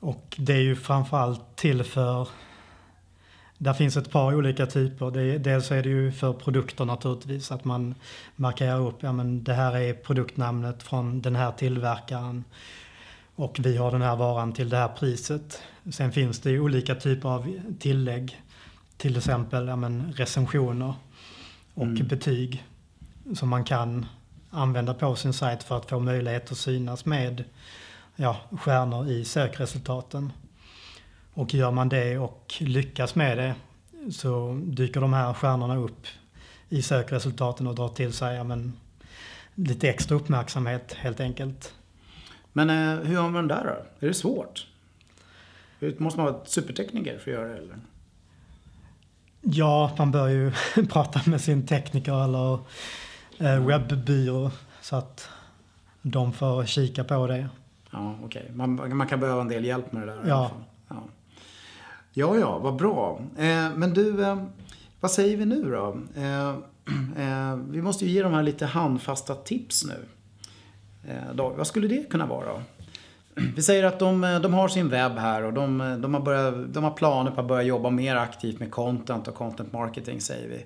Och 0.00 0.36
det 0.38 0.52
är 0.52 0.60
ju 0.60 0.76
framförallt 0.76 1.56
till 1.56 1.84
för 1.84 2.28
där 3.58 3.72
finns 3.72 3.96
ett 3.96 4.10
par 4.10 4.34
olika 4.34 4.66
typer. 4.66 5.10
Det, 5.10 5.38
dels 5.38 5.70
är 5.70 5.82
det 5.82 5.88
ju 5.88 6.12
för 6.12 6.32
produkter 6.32 6.84
naturligtvis, 6.84 7.52
att 7.52 7.64
man 7.64 7.94
markerar 8.36 8.80
upp, 8.80 9.02
ja 9.02 9.12
men 9.12 9.44
det 9.44 9.54
här 9.54 9.76
är 9.76 9.94
produktnamnet 9.94 10.82
från 10.82 11.20
den 11.20 11.36
här 11.36 11.52
tillverkaren 11.52 12.44
och 13.36 13.56
vi 13.58 13.76
har 13.76 13.90
den 13.90 14.02
här 14.02 14.16
varan 14.16 14.52
till 14.52 14.68
det 14.68 14.76
här 14.76 14.88
priset. 14.88 15.62
Sen 15.90 16.12
finns 16.12 16.38
det 16.38 16.50
ju 16.50 16.60
olika 16.60 16.94
typer 16.94 17.28
av 17.28 17.60
tillägg, 17.78 18.40
till 18.96 19.16
exempel 19.16 19.68
ja 19.68 19.76
men, 19.76 20.12
recensioner 20.12 20.94
och 21.74 21.82
mm. 21.82 22.08
betyg 22.08 22.64
som 23.34 23.48
man 23.48 23.64
kan 23.64 24.06
använda 24.56 24.94
på 24.94 25.16
sin 25.16 25.32
sajt 25.32 25.62
för 25.62 25.76
att 25.76 25.88
få 25.88 25.98
möjlighet 25.98 26.52
att 26.52 26.58
synas 26.58 27.04
med 27.04 27.44
ja, 28.16 28.36
stjärnor 28.60 29.08
i 29.08 29.24
sökresultaten. 29.24 30.32
Och 31.34 31.54
gör 31.54 31.70
man 31.70 31.88
det 31.88 32.18
och 32.18 32.54
lyckas 32.60 33.14
med 33.14 33.38
det 33.38 33.54
så 34.12 34.60
dyker 34.64 35.00
de 35.00 35.12
här 35.12 35.34
stjärnorna 35.34 35.76
upp 35.76 36.06
i 36.68 36.82
sökresultaten 36.82 37.66
och 37.66 37.74
drar 37.74 37.88
till 37.88 38.12
sig 38.12 38.36
ja, 38.36 38.44
men, 38.44 38.72
lite 39.54 39.88
extra 39.88 40.16
uppmärksamhet 40.16 40.92
helt 40.92 41.20
enkelt. 41.20 41.74
Men 42.52 42.70
eh, 42.70 43.04
hur 43.06 43.14
gör 43.14 43.28
man 43.28 43.48
det 43.48 43.54
där 43.54 43.64
då? 43.64 44.06
Är 44.06 44.08
det 44.08 44.14
svårt? 44.14 44.66
Måste 45.98 46.20
man 46.20 46.32
vara 46.32 46.44
supertekniker 46.44 47.18
för 47.18 47.30
att 47.30 47.36
göra 47.36 47.48
det 47.48 47.58
eller? 47.58 47.76
Ja, 49.40 49.94
man 49.98 50.10
bör 50.10 50.28
ju 50.28 50.52
prata 50.88 51.20
med 51.30 51.40
sin 51.40 51.66
tekniker 51.66 52.24
eller 52.24 52.58
webbyrå 53.38 54.50
så 54.80 54.96
att 54.96 55.28
de 56.02 56.32
får 56.32 56.64
kika 56.64 57.04
på 57.04 57.26
det. 57.26 57.48
Ja, 57.90 58.14
okej. 58.24 58.42
Okay. 58.42 58.56
Man, 58.56 58.96
man 58.96 59.06
kan 59.06 59.20
behöva 59.20 59.40
en 59.40 59.48
del 59.48 59.64
hjälp 59.64 59.92
med 59.92 60.08
det 60.08 60.14
där. 60.14 60.22
Ja. 60.26 60.50
ja. 60.88 61.02
Ja, 62.18 62.36
ja, 62.36 62.58
vad 62.58 62.76
bra. 62.76 63.20
Eh, 63.38 63.70
men 63.76 63.94
du, 63.94 64.24
eh, 64.24 64.42
vad 65.00 65.10
säger 65.10 65.36
vi 65.36 65.44
nu 65.44 65.70
då? 65.70 65.98
Eh, 66.16 66.48
eh 67.16 67.56
vi 67.56 67.82
måste 67.82 68.04
ju 68.06 68.10
ge 68.10 68.22
de 68.22 68.32
här 68.32 68.42
lite 68.42 68.66
handfasta 68.66 69.34
tips 69.34 69.84
nu. 69.84 70.04
Eh, 71.08 71.34
då, 71.34 71.48
vad 71.48 71.66
skulle 71.66 71.88
det 71.88 72.10
kunna 72.10 72.26
vara? 72.26 72.62
Vi 73.56 73.62
säger 73.62 73.84
att 73.84 73.98
de, 73.98 74.24
eh, 74.24 74.40
de 74.40 74.54
har 74.54 74.68
sin 74.68 74.88
webb 74.88 75.12
här 75.12 75.42
och 75.42 75.52
de, 75.52 75.98
de, 76.02 76.14
har 76.14 76.20
börjat, 76.20 76.74
de 76.74 76.84
har 76.84 76.90
planer 76.90 77.30
på 77.30 77.40
att 77.40 77.48
börja 77.48 77.62
jobba 77.62 77.90
mer 77.90 78.16
aktivt 78.16 78.60
med 78.60 78.70
content 78.70 79.28
och 79.28 79.34
content 79.34 79.72
marketing 79.72 80.20
säger 80.20 80.48
vi. 80.48 80.64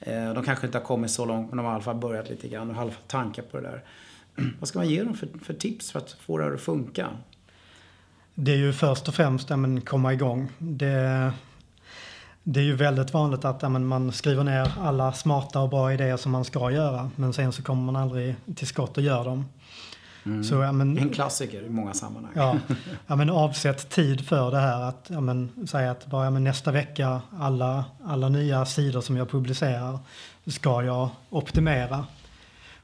Eh, 0.00 0.34
de 0.34 0.44
kanske 0.44 0.66
inte 0.66 0.78
har 0.78 0.84
kommit 0.84 1.10
så 1.10 1.24
långt 1.24 1.48
men 1.48 1.56
de 1.56 1.66
har 1.66 1.72
i 1.72 1.74
alla 1.74 1.84
fall 1.84 1.96
börjat 1.96 2.30
lite 2.30 2.48
grann 2.48 2.70
och 2.70 2.76
har 2.76 2.82
i 2.82 2.84
alla 2.84 2.92
fall 2.92 3.02
tankar 3.06 3.42
på 3.42 3.60
det 3.60 3.62
där. 3.62 3.84
Vad 4.58 4.68
ska 4.68 4.78
man 4.78 4.88
ge 4.88 5.02
dem 5.02 5.14
för, 5.14 5.28
för 5.42 5.54
tips 5.54 5.92
för 5.92 5.98
att 5.98 6.12
få 6.12 6.38
det 6.38 6.44
här 6.44 6.52
att 6.52 6.60
funka? 6.60 7.08
Det 8.34 8.52
är 8.52 8.56
ju 8.56 8.72
först 8.72 9.08
och 9.08 9.14
främst 9.14 9.50
att 9.50 9.84
komma 9.84 10.12
igång. 10.12 10.48
Det, 10.58 11.32
det 12.42 12.60
är 12.60 12.64
ju 12.64 12.76
väldigt 12.76 13.14
vanligt 13.14 13.44
att 13.44 13.62
men, 13.62 13.86
man 13.86 14.12
skriver 14.12 14.44
ner 14.44 14.72
alla 14.80 15.12
smarta 15.12 15.60
och 15.60 15.68
bra 15.68 15.92
idéer 15.92 16.16
som 16.16 16.32
man 16.32 16.44
ska 16.44 16.70
göra 16.70 17.10
men 17.16 17.32
sen 17.32 17.52
så 17.52 17.62
kommer 17.62 17.82
man 17.92 17.96
aldrig 17.96 18.34
till 18.56 18.66
skott 18.66 18.96
och 18.96 19.02
gör 19.02 19.24
dem. 19.24 19.44
Mm. 20.30 20.44
Så, 20.44 20.54
ja, 20.54 20.72
men, 20.72 20.98
en 20.98 21.10
klassiker 21.10 21.62
i 21.62 21.68
många 21.68 21.94
sammanhang. 21.94 22.32
Ja, 22.36 22.58
ja, 23.06 23.16
men 23.16 23.30
avsätt 23.30 23.90
tid 23.90 24.28
för 24.28 24.50
det 24.50 24.58
här. 24.58 24.82
Att 24.82 25.06
ja, 25.08 25.20
men, 25.20 25.66
säga 25.68 25.90
att 25.90 26.06
bara, 26.06 26.24
ja, 26.24 26.30
men 26.30 26.44
nästa 26.44 26.72
vecka 26.72 27.20
alla, 27.38 27.84
alla 28.04 28.28
nya 28.28 28.64
sidor 28.64 29.00
som 29.00 29.16
jag 29.16 29.30
publicerar 29.30 29.98
ska 30.46 30.82
jag 30.82 31.08
optimera. 31.30 32.04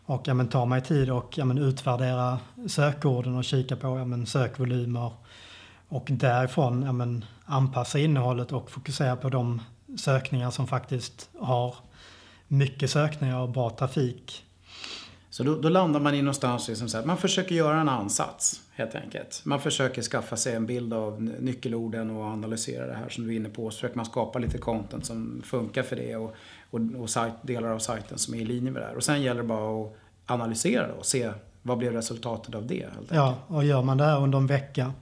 Och 0.04 0.22
ja, 0.28 0.34
men, 0.34 0.48
ta 0.48 0.64
mig 0.64 0.80
tid 0.80 1.10
och 1.10 1.38
ja, 1.38 1.44
men, 1.44 1.58
utvärdera 1.58 2.38
sökorden 2.66 3.36
och 3.36 3.44
kika 3.44 3.76
på 3.76 3.98
ja, 3.98 4.04
men, 4.04 4.26
sökvolymer 4.26 5.12
och 5.88 6.06
därifrån 6.10 6.82
ja, 6.82 6.92
men, 6.92 7.24
anpassa 7.44 7.98
innehållet 7.98 8.52
och 8.52 8.70
fokusera 8.70 9.16
på 9.16 9.28
de 9.28 9.62
sökningar 9.98 10.50
som 10.50 10.66
faktiskt 10.66 11.28
har 11.40 11.74
mycket 12.48 12.90
sökningar 12.90 13.40
och 13.40 13.48
bra 13.48 13.70
trafik. 13.70 14.45
Så 15.36 15.42
då, 15.42 15.54
då 15.54 15.68
landar 15.68 16.00
man 16.00 16.14
i 16.14 16.22
någonstans 16.22 16.68
liksom 16.68 16.88
så 16.88 16.98
här, 16.98 17.04
man 17.04 17.16
försöker 17.16 17.54
göra 17.54 17.80
en 17.80 17.88
ansats 17.88 18.60
helt 18.74 18.94
enkelt. 18.94 19.40
Man 19.44 19.60
försöker 19.60 20.02
skaffa 20.02 20.36
sig 20.36 20.54
en 20.54 20.66
bild 20.66 20.92
av 20.92 21.22
nyckelorden 21.22 22.10
och 22.10 22.24
analysera 22.24 22.86
det 22.86 22.94
här 22.94 23.08
som 23.08 23.24
du 23.24 23.32
är 23.32 23.36
inne 23.36 23.48
på. 23.48 23.70
Så 23.70 23.74
försöker 23.74 23.96
man 23.96 24.06
skapa 24.06 24.38
lite 24.38 24.58
content 24.58 25.06
som 25.06 25.42
funkar 25.44 25.82
för 25.82 25.96
det 25.96 26.16
och, 26.16 26.34
och, 26.70 26.80
och 26.98 27.10
sajt, 27.10 27.34
delar 27.42 27.68
av 27.68 27.78
sajten 27.78 28.18
som 28.18 28.34
är 28.34 28.38
i 28.38 28.44
linje 28.44 28.70
med 28.70 28.82
det 28.82 28.86
här. 28.86 28.96
Och 28.96 29.04
sen 29.04 29.22
gäller 29.22 29.42
det 29.42 29.48
bara 29.48 29.82
att 29.82 29.92
analysera 30.26 30.86
det 30.86 30.92
och 30.92 31.06
se 31.06 31.32
vad 31.62 31.78
blev 31.78 31.92
resultatet 31.92 32.54
av 32.54 32.66
det. 32.66 32.86
ja, 33.10 33.34
och 33.46 33.64
gör 33.64 33.82
man 33.82 33.96
det 33.96 34.04
här 34.04 34.20
under 34.20 34.38
en 34.38 34.46
vecka 34.46 34.92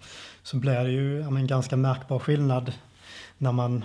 så 0.42 0.56
blir 0.56 0.84
det 0.84 0.90
ju 0.90 1.20
ja, 1.20 1.26
en 1.26 1.46
ganska 1.46 1.76
märkbar 1.76 2.18
skillnad 2.18 2.72
när 3.38 3.52
man 3.52 3.84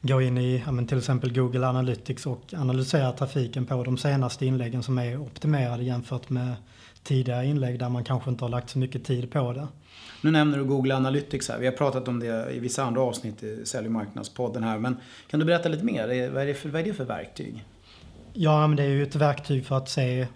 gå 0.00 0.22
in 0.22 0.38
i 0.38 0.62
ja, 0.66 0.72
men 0.72 0.86
till 0.86 0.98
exempel 0.98 1.32
Google 1.32 1.66
Analytics 1.66 2.26
och 2.26 2.54
analysera 2.56 3.12
trafiken 3.12 3.66
på 3.66 3.84
de 3.84 3.98
senaste 3.98 4.46
inläggen 4.46 4.82
som 4.82 4.98
är 4.98 5.20
optimerade 5.20 5.82
jämfört 5.82 6.30
med 6.30 6.54
tidigare 7.02 7.46
inlägg 7.46 7.78
där 7.78 7.88
man 7.88 8.04
kanske 8.04 8.30
inte 8.30 8.44
har 8.44 8.48
lagt 8.48 8.70
så 8.70 8.78
mycket 8.78 9.04
tid 9.04 9.32
på 9.32 9.52
det. 9.52 9.68
Nu 10.20 10.30
nämner 10.30 10.58
du 10.58 10.64
Google 10.64 10.96
Analytics 10.96 11.48
här. 11.48 11.58
Vi 11.58 11.66
har 11.66 11.72
pratat 11.72 12.08
om 12.08 12.20
det 12.20 12.52
i 12.52 12.58
vissa 12.58 12.84
andra 12.84 13.00
avsnitt 13.00 13.42
i 13.42 13.66
Sälj 13.66 13.86
och 13.86 13.92
marknadspodden 13.92 14.62
här. 14.62 14.78
Men 14.78 14.96
kan 15.30 15.40
du 15.40 15.46
berätta 15.46 15.68
lite 15.68 15.84
mer? 15.84 16.30
Vad 16.30 16.42
är 16.42 16.46
det 16.46 16.54
för, 16.54 16.68
vad 16.68 16.80
är 16.80 16.84
det 16.84 16.94
för 16.94 17.04
verktyg? 17.04 17.64
Ja, 18.32 18.66
men 18.66 18.76
det 18.76 18.82
är 18.82 18.88
ju 18.88 19.02
ett 19.02 19.14
verktyg 19.14 19.66
för 19.66 19.76
att 19.76 19.88
se 19.88 20.26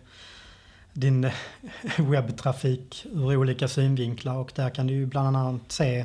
din 0.92 1.30
webbtrafik 1.98 3.06
ur 3.12 3.36
olika 3.36 3.68
synvinklar 3.68 4.36
och 4.36 4.52
där 4.54 4.70
kan 4.70 4.86
du 4.86 4.94
ju 4.94 5.06
bland 5.06 5.36
annat 5.36 5.72
se 5.72 6.04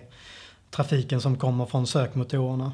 trafiken 0.72 1.22
som 1.22 1.38
kommer 1.38 1.66
från 1.66 1.88
sökmotorerna. 1.88 2.74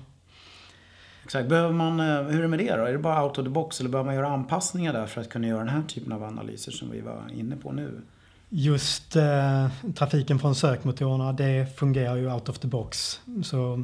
Exakt. 1.23 1.49
Behöver 1.49 1.73
man, 1.73 1.99
eh, 1.99 2.05
hur 2.05 2.37
är 2.37 2.41
det 2.41 2.47
med 2.47 2.59
det 2.59 2.75
då? 2.75 2.83
Är 2.83 2.91
det 2.91 2.97
bara 2.97 3.23
out 3.23 3.37
of 3.37 3.43
the 3.43 3.49
box 3.49 3.79
eller 3.79 3.89
behöver 3.89 4.05
man 4.05 4.15
göra 4.15 4.27
anpassningar 4.27 4.93
där 4.93 5.05
för 5.05 5.21
att 5.21 5.29
kunna 5.29 5.47
göra 5.47 5.59
den 5.59 5.69
här 5.69 5.83
typen 5.87 6.11
av 6.11 6.23
analyser 6.23 6.71
som 6.71 6.91
vi 6.91 7.01
var 7.01 7.21
inne 7.33 7.55
på 7.55 7.71
nu? 7.71 8.01
Just 8.49 9.15
eh, 9.15 9.67
trafiken 9.95 10.39
från 10.39 10.55
sökmotorerna 10.55 11.33
det 11.33 11.77
fungerar 11.77 12.15
ju 12.15 12.31
out 12.31 12.49
of 12.49 12.59
the 12.59 12.67
box. 12.67 13.19
Så 13.43 13.83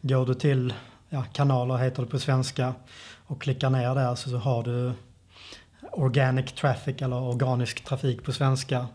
går 0.00 0.26
du 0.26 0.34
till 0.34 0.74
ja, 1.08 1.24
kanaler 1.32 1.76
heter 1.76 2.02
det 2.02 2.08
på 2.08 2.18
svenska 2.18 2.74
och 3.26 3.42
klickar 3.42 3.70
ner 3.70 3.94
där 3.94 4.14
så, 4.14 4.30
så 4.30 4.36
har 4.36 4.62
du 4.62 4.92
organic 5.92 6.52
traffic 6.52 7.02
eller 7.02 7.22
organisk 7.22 7.84
trafik 7.84 8.22
på 8.22 8.32
svenska. 8.32 8.86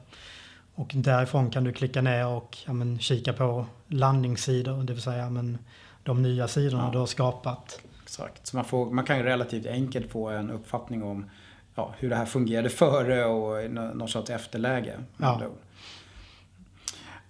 Och 0.76 0.92
därifrån 0.94 1.50
kan 1.50 1.64
du 1.64 1.74
klicka 1.74 2.02
ner 2.02 2.28
och 2.28 2.58
ja, 2.66 2.74
men, 2.74 3.00
kika 3.00 3.34
på 3.34 3.66
landningssidor, 3.88 4.84
det 4.84 4.94
vill 4.94 5.02
säga 5.02 5.30
men, 5.30 5.58
de 6.04 6.22
nya 6.22 6.48
sidorna 6.48 6.84
ja. 6.84 6.92
du 6.92 6.98
har 6.98 7.06
skapat. 7.06 7.80
Exakt, 8.04 8.48
så 8.48 8.56
man, 8.56 8.66
får, 8.66 8.92
man 8.92 9.06
kan 9.06 9.18
ju 9.18 9.24
relativt 9.24 9.66
enkelt 9.66 10.12
få 10.12 10.30
en 10.30 10.52
uppfattning 10.52 11.04
om 11.04 11.30
ja, 11.76 11.94
hur 11.98 12.10
det 12.10 12.16
här 12.16 12.26
fungerade 12.26 12.70
före 12.70 13.26
och 13.26 13.72
något 13.72 14.10
sorts 14.10 14.30
efterläge. 14.30 15.00
Ja. 15.18 15.42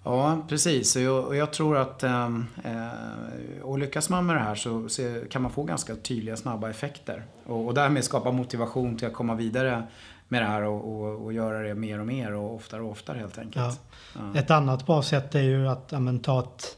Ja, 0.04 0.46
precis. 0.50 0.96
Och 0.96 1.02
jag, 1.02 1.26
och 1.26 1.36
jag 1.36 1.54
tror 1.54 1.78
att 1.78 2.04
ehm, 2.04 2.48
eh, 2.64 3.62
och 3.62 3.80
lyckas 3.80 4.10
man 4.10 4.26
med 4.26 4.36
det 4.36 4.40
här 4.40 4.56
så, 4.56 4.90
så, 4.90 5.22
kan 5.30 5.42
man 5.42 5.52
få 5.52 5.64
ganska 5.64 5.96
tydliga 5.96 6.38
snabba 6.38 6.70
effekter. 6.70 7.24
Och, 7.46 7.66
och 7.66 7.74
därmed 7.74 8.04
skapa 8.04 8.32
motivation 8.32 8.98
till 8.98 9.08
att 9.08 9.14
komma 9.14 9.36
vidare 9.36 9.84
med 10.28 10.42
det 10.42 10.48
här 10.48 10.62
och, 10.62 11.02
och, 11.02 11.26
och, 11.26 11.34
göra 11.34 11.60
det 11.60 11.76
mer 11.76 12.00
och 12.00 12.06
mer 12.06 12.34
och 12.34 12.56
oftare 12.56 12.82
och 12.82 12.92
oftare 12.92 13.18
helt 13.18 13.38
enkelt. 13.38 13.80
Ja. 14.16 14.22
Ja. 14.34 14.40
Ett 14.40 14.52
annat 14.52 14.86
bra 14.86 15.04
sätt 15.04 15.36
är 15.36 15.42
ju 15.42 15.68
att 15.68 15.92
men, 15.92 16.20
ta 16.20 16.40
ett, 16.40 16.78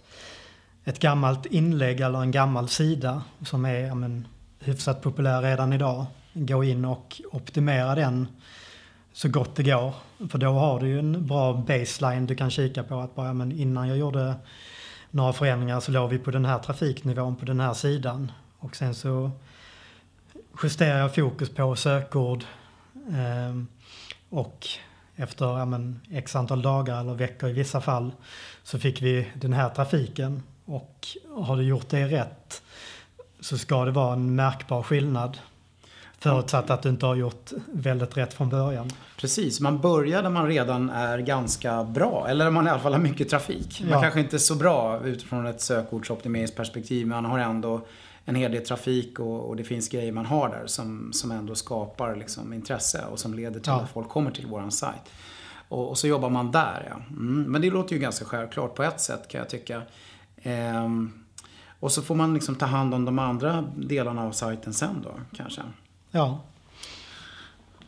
ett 0.83 0.99
gammalt 0.99 1.45
inlägg 1.45 2.01
eller 2.01 2.21
en 2.21 2.31
gammal 2.31 2.69
sida 2.69 3.23
som 3.45 3.65
är 3.65 3.95
men, 3.95 4.27
hyfsat 4.59 5.01
populär 5.01 5.41
redan 5.41 5.73
idag. 5.73 6.05
Gå 6.33 6.63
in 6.63 6.85
och 6.85 7.21
optimera 7.31 7.95
den 7.95 8.27
så 9.13 9.29
gott 9.29 9.55
det 9.55 9.63
går. 9.63 9.93
För 10.29 10.37
då 10.37 10.51
har 10.51 10.79
du 10.79 10.87
ju 10.87 10.99
en 10.99 11.27
bra 11.27 11.53
baseline 11.53 12.25
du 12.25 12.35
kan 12.35 12.51
kika 12.51 12.83
på. 12.83 12.99
Att 12.99 13.15
bara, 13.15 13.33
men 13.33 13.51
innan 13.51 13.87
jag 13.87 13.97
gjorde 13.97 14.35
några 15.11 15.33
förändringar 15.33 15.79
så 15.79 15.91
låg 15.91 16.09
vi 16.09 16.19
på 16.19 16.31
den 16.31 16.45
här 16.45 16.59
trafiknivån 16.59 17.35
på 17.35 17.45
den 17.45 17.59
här 17.59 17.73
sidan. 17.73 18.31
Och 18.59 18.75
sen 18.75 18.95
så 18.95 19.31
justerar 20.63 20.99
jag 20.99 21.15
fokus 21.15 21.49
på 21.49 21.75
sökord. 21.75 22.43
Eh, 22.93 23.63
och 24.29 24.67
efter 25.15 25.45
ja, 25.45 25.65
men, 25.65 25.99
x 26.11 26.35
antal 26.35 26.61
dagar 26.61 26.99
eller 26.99 27.13
veckor 27.13 27.49
i 27.49 27.53
vissa 27.53 27.81
fall 27.81 28.11
så 28.63 28.79
fick 28.79 29.01
vi 29.01 29.27
den 29.35 29.53
här 29.53 29.69
trafiken. 29.69 30.43
Och 30.65 31.07
har 31.35 31.57
du 31.57 31.63
gjort 31.63 31.89
det 31.89 32.07
rätt 32.07 32.61
så 33.39 33.57
ska 33.57 33.85
det 33.85 33.91
vara 33.91 34.13
en 34.13 34.35
märkbar 34.35 34.83
skillnad 34.83 35.37
Förutsatt 36.23 36.69
att 36.69 36.81
du 36.81 36.89
inte 36.89 37.05
har 37.05 37.15
gjort 37.15 37.51
väldigt 37.71 38.17
rätt 38.17 38.33
från 38.33 38.49
början. 38.49 38.91
Precis, 39.17 39.59
man 39.59 39.81
börjar 39.81 40.23
där 40.23 40.29
man 40.29 40.47
redan 40.47 40.89
är 40.89 41.17
ganska 41.17 41.83
bra. 41.83 42.27
Eller 42.29 42.49
man 42.49 42.67
i 42.67 42.69
alla 42.69 42.79
fall 42.79 42.93
har 42.93 42.99
mycket 42.99 43.29
trafik. 43.29 43.81
Man 43.81 43.89
ja. 43.91 44.01
kanske 44.01 44.19
inte 44.19 44.35
är 44.35 44.39
så 44.39 44.55
bra 44.55 45.01
utifrån 45.03 45.45
ett 45.45 45.61
sökordsoptimeringsperspektiv 45.61 47.07
men 47.07 47.23
man 47.23 47.31
har 47.31 47.39
ändå 47.39 47.81
en 48.25 48.35
hel 48.35 48.51
del 48.51 48.65
trafik 48.65 49.19
och, 49.19 49.49
och, 49.49 49.55
det 49.55 49.63
finns 49.63 49.89
grejer 49.89 50.11
man 50.11 50.25
har 50.25 50.49
där 50.49 50.63
som, 50.65 51.13
som 51.13 51.31
ändå 51.31 51.55
skapar 51.55 52.15
liksom 52.15 52.53
intresse 52.53 53.05
och 53.11 53.19
som 53.19 53.33
leder 53.33 53.59
till 53.59 53.71
ja. 53.71 53.81
att 53.81 53.89
folk 53.89 54.09
kommer 54.09 54.31
till 54.31 54.47
våran 54.47 54.71
sajt. 54.71 55.11
Och, 55.69 55.89
och, 55.89 55.97
så 55.97 56.07
jobbar 56.07 56.29
man 56.29 56.51
där 56.51 56.87
ja. 56.89 56.95
Mm, 57.09 57.43
men 57.43 57.61
det 57.61 57.69
låter 57.69 57.93
ju 57.93 57.99
ganska 57.99 58.25
självklart 58.25 58.75
på 58.75 58.83
ett 58.83 59.01
sätt 59.01 59.27
kan 59.27 59.39
jag 59.39 59.49
tycka. 59.49 59.81
Ehm, 60.43 61.11
och 61.79 61.91
så 61.91 62.01
får 62.01 62.15
man 62.15 62.33
liksom 62.33 62.55
ta 62.55 62.65
hand 62.65 62.93
om 62.93 63.05
de 63.05 63.19
andra 63.19 63.61
delarna 63.77 64.23
av 64.23 64.31
sajten 64.31 64.73
sen 64.73 65.01
då 65.03 65.11
kanske. 65.37 65.61
Ja. 66.11 66.41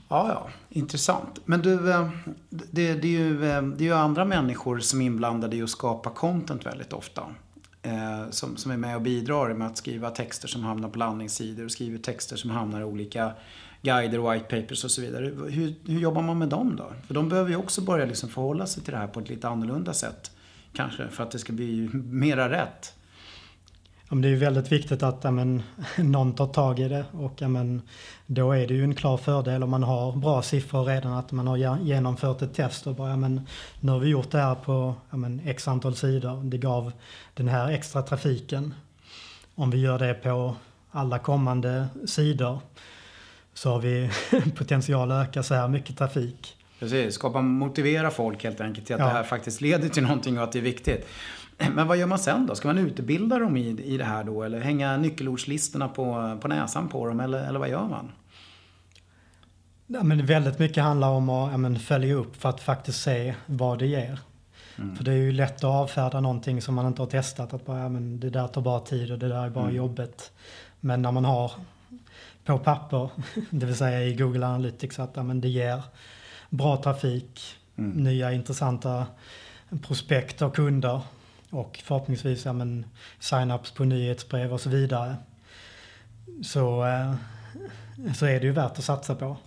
Ja, 0.08 0.30
ja. 0.30 0.50
Intressant. 0.70 1.40
Men 1.46 1.62
du, 1.62 1.92
eh, 1.92 2.10
det, 2.50 2.94
det, 2.94 3.08
är 3.08 3.20
ju, 3.20 3.52
eh, 3.52 3.62
det 3.62 3.84
är 3.84 3.88
ju 3.88 3.94
andra 3.94 4.26
människor 4.26 4.80
som 4.80 5.02
är 5.02 5.06
inblandade 5.06 5.56
i 5.56 5.64
att 5.64 5.70
skapa 5.70 6.10
content 6.10 6.66
väldigt 6.66 6.94
ofta. 6.94 7.22
Eh, 7.82 8.30
som, 8.30 8.58
som 8.58 8.72
är 8.72 8.78
med 8.78 8.96
och 8.96 9.02
bidrar 9.02 9.54
med 9.54 9.68
att 9.68 9.78
skriva 9.78 10.10
texter 10.10 10.48
som 10.48 10.64
hamnar 10.64 10.90
på 10.90 11.00
landningssidor 11.00 11.66
och 11.66 11.72
skriver 11.72 11.98
texter 11.98 12.36
som 12.36 12.50
hamnar 12.50 12.82
i 12.82 12.84
olika 12.84 13.32
guider, 13.82 14.32
white 14.32 14.62
papers 14.62 14.84
och 14.84 14.92
så 14.92 15.02
vidare. 15.02 15.26
Hur, 15.26 15.76
hur 15.86 16.00
jobbar 16.00 16.22
man 16.22 16.38
med 16.38 16.50
dem 16.50 16.76
då? 16.76 16.94
För 17.08 17.14
de 17.14 17.30
behöver 17.30 17.50
ju 17.50 17.56
också 17.56 17.82
börja 17.82 18.06
liksom 18.06 18.30
förhålla 18.30 18.66
sig 18.66 18.84
till 18.84 18.94
det 18.94 19.00
här 19.00 19.08
på 19.08 19.20
ett 19.20 19.30
lite 19.30 19.48
annorlunda 19.48 19.94
sätt. 19.94 20.32
Kanske 20.76 21.08
för 21.08 21.24
att 21.24 21.32
det 21.32 21.40
ska 21.40 21.54
bli 21.54 21.90
mera 21.94 22.50
rätt 22.50 22.94
ja, 24.10 24.16
det 24.16 24.28
är 24.28 24.30
ju 24.30 24.36
väldigt 24.36 24.72
viktigt 24.72 25.04
att 25.04 25.24
ja, 25.24 25.32
men, 25.32 25.64
någon 25.98 26.34
tar 26.34 26.48
tag 26.48 26.80
i 26.80 26.88
det 26.88 27.06
och 27.12 27.34
ja, 27.38 27.48
men, 27.48 27.82
då 28.26 28.52
är 28.52 28.68
det 28.68 28.74
ju 28.74 28.84
en 28.84 28.96
klar 28.96 29.18
fördel 29.18 29.64
om 29.64 29.70
man 29.70 29.84
har 29.84 30.12
bra 30.12 30.42
siffror 30.42 30.86
redan 30.86 31.14
att 31.14 31.32
man 31.32 31.48
har 31.48 31.78
genomfört 31.78 32.42
ett 32.42 32.54
test 32.54 32.88
och 32.88 32.96
bara 32.96 33.10
ja, 33.10 33.18
men, 33.18 33.48
nu 33.80 33.92
har 33.92 34.00
vi 34.00 34.10
gjort 34.10 34.32
det 34.32 34.38
här 34.38 34.56
på 34.56 34.96
ja, 35.10 35.18
men, 35.18 35.42
x 35.46 35.68
antal 35.68 35.96
sidor. 35.96 36.44
Det 36.44 36.58
gav 36.58 36.92
den 37.34 37.48
här 37.48 37.72
extra 37.72 38.02
trafiken. 38.02 38.74
Om 39.56 39.72
vi 39.72 39.78
gör 39.78 40.00
det 40.00 40.14
på 40.14 40.56
alla 40.92 41.20
kommande 41.20 41.88
sidor 42.06 42.60
så 43.54 43.72
har 43.72 43.80
vi 43.80 44.10
potential 44.56 45.12
att 45.12 45.28
öka 45.28 45.44
så 45.44 45.54
här 45.54 45.68
mycket 45.68 45.98
trafik. 45.98 46.56
Precis, 46.80 47.14
skapa 47.14 47.42
motivera 47.42 48.12
folk 48.12 48.44
helt 48.44 48.62
enkelt 48.62 48.88
till 48.88 48.96
att 48.96 49.02
ja. 49.02 49.08
det 49.08 49.14
här 49.14 49.24
faktiskt 49.24 49.62
leder 49.62 49.90
till 49.90 50.04
någonting 50.04 50.38
och 50.38 50.44
att 50.44 50.52
det 50.52 50.60
är 50.60 50.64
viktigt. 50.64 51.08
Men 51.58 51.88
vad 51.88 51.98
gör 51.98 52.08
man 52.08 52.20
sen 52.20 52.46
då? 52.46 52.56
Ska 52.56 52.68
man 52.68 52.78
utbilda 52.78 53.40
dem 53.40 53.58
i, 53.58 53.68
i 53.84 53.98
det 53.98 54.04
här 54.04 54.24
då? 54.24 54.44
Eller 54.44 54.60
hänga 54.60 54.98
nyckelordslistorna 54.98 55.88
på, 55.88 56.38
på 56.42 56.48
näsan 56.48 56.88
på 56.88 57.08
dem? 57.08 57.20
Eller, 57.20 57.48
eller 57.48 57.60
vad 57.60 57.70
gör 57.70 57.88
man? 57.88 58.12
Ja, 59.88 60.04
men 60.04 60.26
väldigt 60.26 60.60
mycket 60.60 60.84
handlar 60.84 61.10
om 61.10 61.30
att 61.30 61.52
ja, 61.52 61.58
men, 61.58 61.80
följa 61.80 62.14
upp 62.14 62.36
för 62.36 62.50
att 62.50 62.62
faktiskt 62.62 63.02
se 63.02 63.36
vad 63.46 63.80
det 63.80 63.86
ger. 63.86 64.20
Mm. 64.78 64.96
För 64.96 65.04
det 65.04 65.12
är 65.12 65.16
ju 65.16 65.32
lätt 65.32 65.58
att 65.58 65.64
avfärda 65.64 66.20
någonting 66.20 66.62
som 66.62 66.76
man 66.76 66.88
inte 66.88 67.02
har 67.02 67.08
testat. 67.08 67.54
Att 67.54 67.66
bara, 67.66 67.80
ja, 67.80 67.90
men 67.90 68.20
det 68.20 68.30
där 68.30 68.48
tar 68.48 68.62
bara 68.62 68.80
tid 68.80 69.12
och 69.12 69.20
det 69.20 69.28
där 69.28 69.46
är 69.46 69.50
bara 69.50 69.64
mm. 69.64 69.76
jobbet. 69.76 70.32
Men 70.80 71.02
när 71.02 71.12
man 71.12 71.26
har 71.26 71.52
på 72.46 72.58
papper, 72.58 73.10
det 73.50 73.66
vill 73.66 73.76
säga 73.76 74.04
i 74.04 74.16
Google 74.16 74.48
Analytics, 74.48 75.00
att 75.00 75.12
ja, 75.14 75.24
men 75.24 75.42
det 75.42 75.50
ger 75.50 75.82
bra 76.58 76.78
trafik, 76.84 77.42
mm. 77.76 77.92
nya 77.92 78.32
intressanta 78.32 79.06
prospekt 79.82 80.42
och 80.42 80.56
kunder 80.56 81.02
och 81.50 81.80
förhoppningsvis 81.84 82.46
ja, 82.46 82.54
men, 82.54 82.86
sign-ups 83.20 83.76
på 83.76 83.84
nyhetsbrev 83.84 84.54
och 84.54 84.62
så 84.62 84.70
vidare. 84.70 85.16
Så, 86.44 86.86
eh, 86.86 87.16
så 88.16 88.26
är 88.26 88.40
det 88.40 88.46
ju 88.46 88.52
värt 88.52 88.78
att 88.78 88.84
satsa 88.84 89.16
på. 89.16 89.38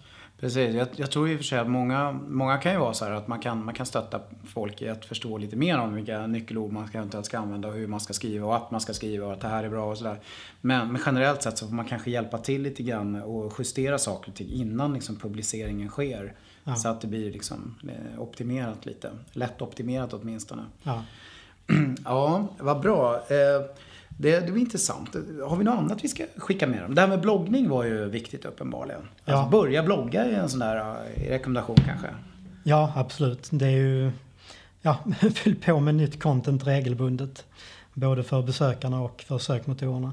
Precis, 0.40 0.75
jag, 0.75 0.88
jag 0.97 1.11
tror 1.11 1.29
i 1.29 1.35
och 1.35 1.38
för 1.38 1.44
sig 1.44 1.59
att 1.59 1.71
många, 1.71 2.12
många 2.12 2.57
kan 2.57 2.73
ju 2.73 2.79
vara 2.79 2.94
så 2.94 3.05
här 3.05 3.12
att 3.12 3.29
man 3.29 3.40
kan, 3.40 3.64
man 3.64 3.75
kan 3.75 3.87
stötta 3.87 4.21
folk 4.47 4.83
i 4.83 4.88
att 4.88 5.05
förstå 5.05 5.38
lite 5.38 5.57
mer 5.57 5.79
om 5.79 5.94
vilka 5.94 6.27
nyckelord 6.27 6.73
man 6.73 6.88
eventuellt 6.92 7.27
ska 7.27 7.38
använda 7.38 7.68
och 7.68 7.75
hur 7.75 7.87
man 7.87 8.01
ska 8.01 8.12
skriva 8.12 8.47
och 8.47 8.57
att 8.57 8.71
man 8.71 8.81
ska 8.81 8.94
skriva 8.94 9.27
och 9.27 9.33
att 9.33 9.40
det 9.40 9.49
här 9.49 9.64
är 9.64 9.68
bra 9.68 9.90
och 9.90 9.99
sådär. 9.99 10.21
Men, 10.61 10.92
men 10.92 11.03
generellt 11.07 11.42
sett 11.42 11.59
så 11.59 11.66
får 11.66 11.75
man 11.75 11.85
kanske 11.85 12.11
hjälpa 12.11 12.38
till 12.38 12.62
lite 12.62 12.83
grann 12.83 13.23
och 13.23 13.53
justera 13.59 13.99
saker 13.99 14.31
och 14.31 14.37
ting 14.37 14.49
innan 14.51 14.94
liksom 14.94 15.16
publiceringen 15.16 15.88
sker. 15.88 16.35
Ja. 16.68 16.76
Så 16.76 16.88
att 16.88 17.00
det 17.00 17.07
blir 17.07 17.33
liksom 17.33 17.74
eh, 17.88 18.22
optimerat 18.22 18.87
lite. 18.87 19.11
Lätt 19.33 19.62
optimerat 19.62 20.12
åtminstone. 20.12 20.62
Ja. 20.83 21.04
ja, 22.04 22.48
vad 22.59 22.81
bra. 22.81 23.14
Eh, 23.14 23.66
det, 24.09 24.40
det 24.40 24.50
var 24.50 24.59
intressant. 24.59 25.14
Har 25.46 25.57
vi 25.57 25.64
något 25.64 25.78
annat 25.78 26.04
vi 26.04 26.09
ska 26.09 26.24
skicka 26.37 26.66
med 26.66 26.83
dem? 26.83 26.94
Det 26.94 27.00
här 27.00 27.09
med 27.09 27.20
bloggning 27.20 27.68
var 27.68 27.85
ju 27.85 28.09
viktigt 28.09 28.44
uppenbarligen. 28.44 29.00
Ja. 29.24 29.35
Alltså 29.35 29.50
börja 29.50 29.83
blogga 29.83 30.24
är 30.24 30.33
en 30.33 30.48
sån 30.48 30.61
där 30.61 30.76
eh, 30.76 31.28
rekommendation 31.28 31.76
kanske. 31.87 32.09
Ja, 32.64 32.92
absolut. 32.96 33.48
Det 33.52 33.66
är 33.66 33.70
ju... 33.70 34.11
Ja, 34.83 34.98
fyll 35.35 35.57
på 35.57 35.81
med 35.81 35.94
nytt 35.94 36.22
content 36.22 36.66
regelbundet. 36.66 37.44
Både 37.94 38.24
för 38.24 38.42
besökarna 38.42 39.02
och 39.02 39.24
för 39.26 39.38
sökmotorerna. 39.38 40.12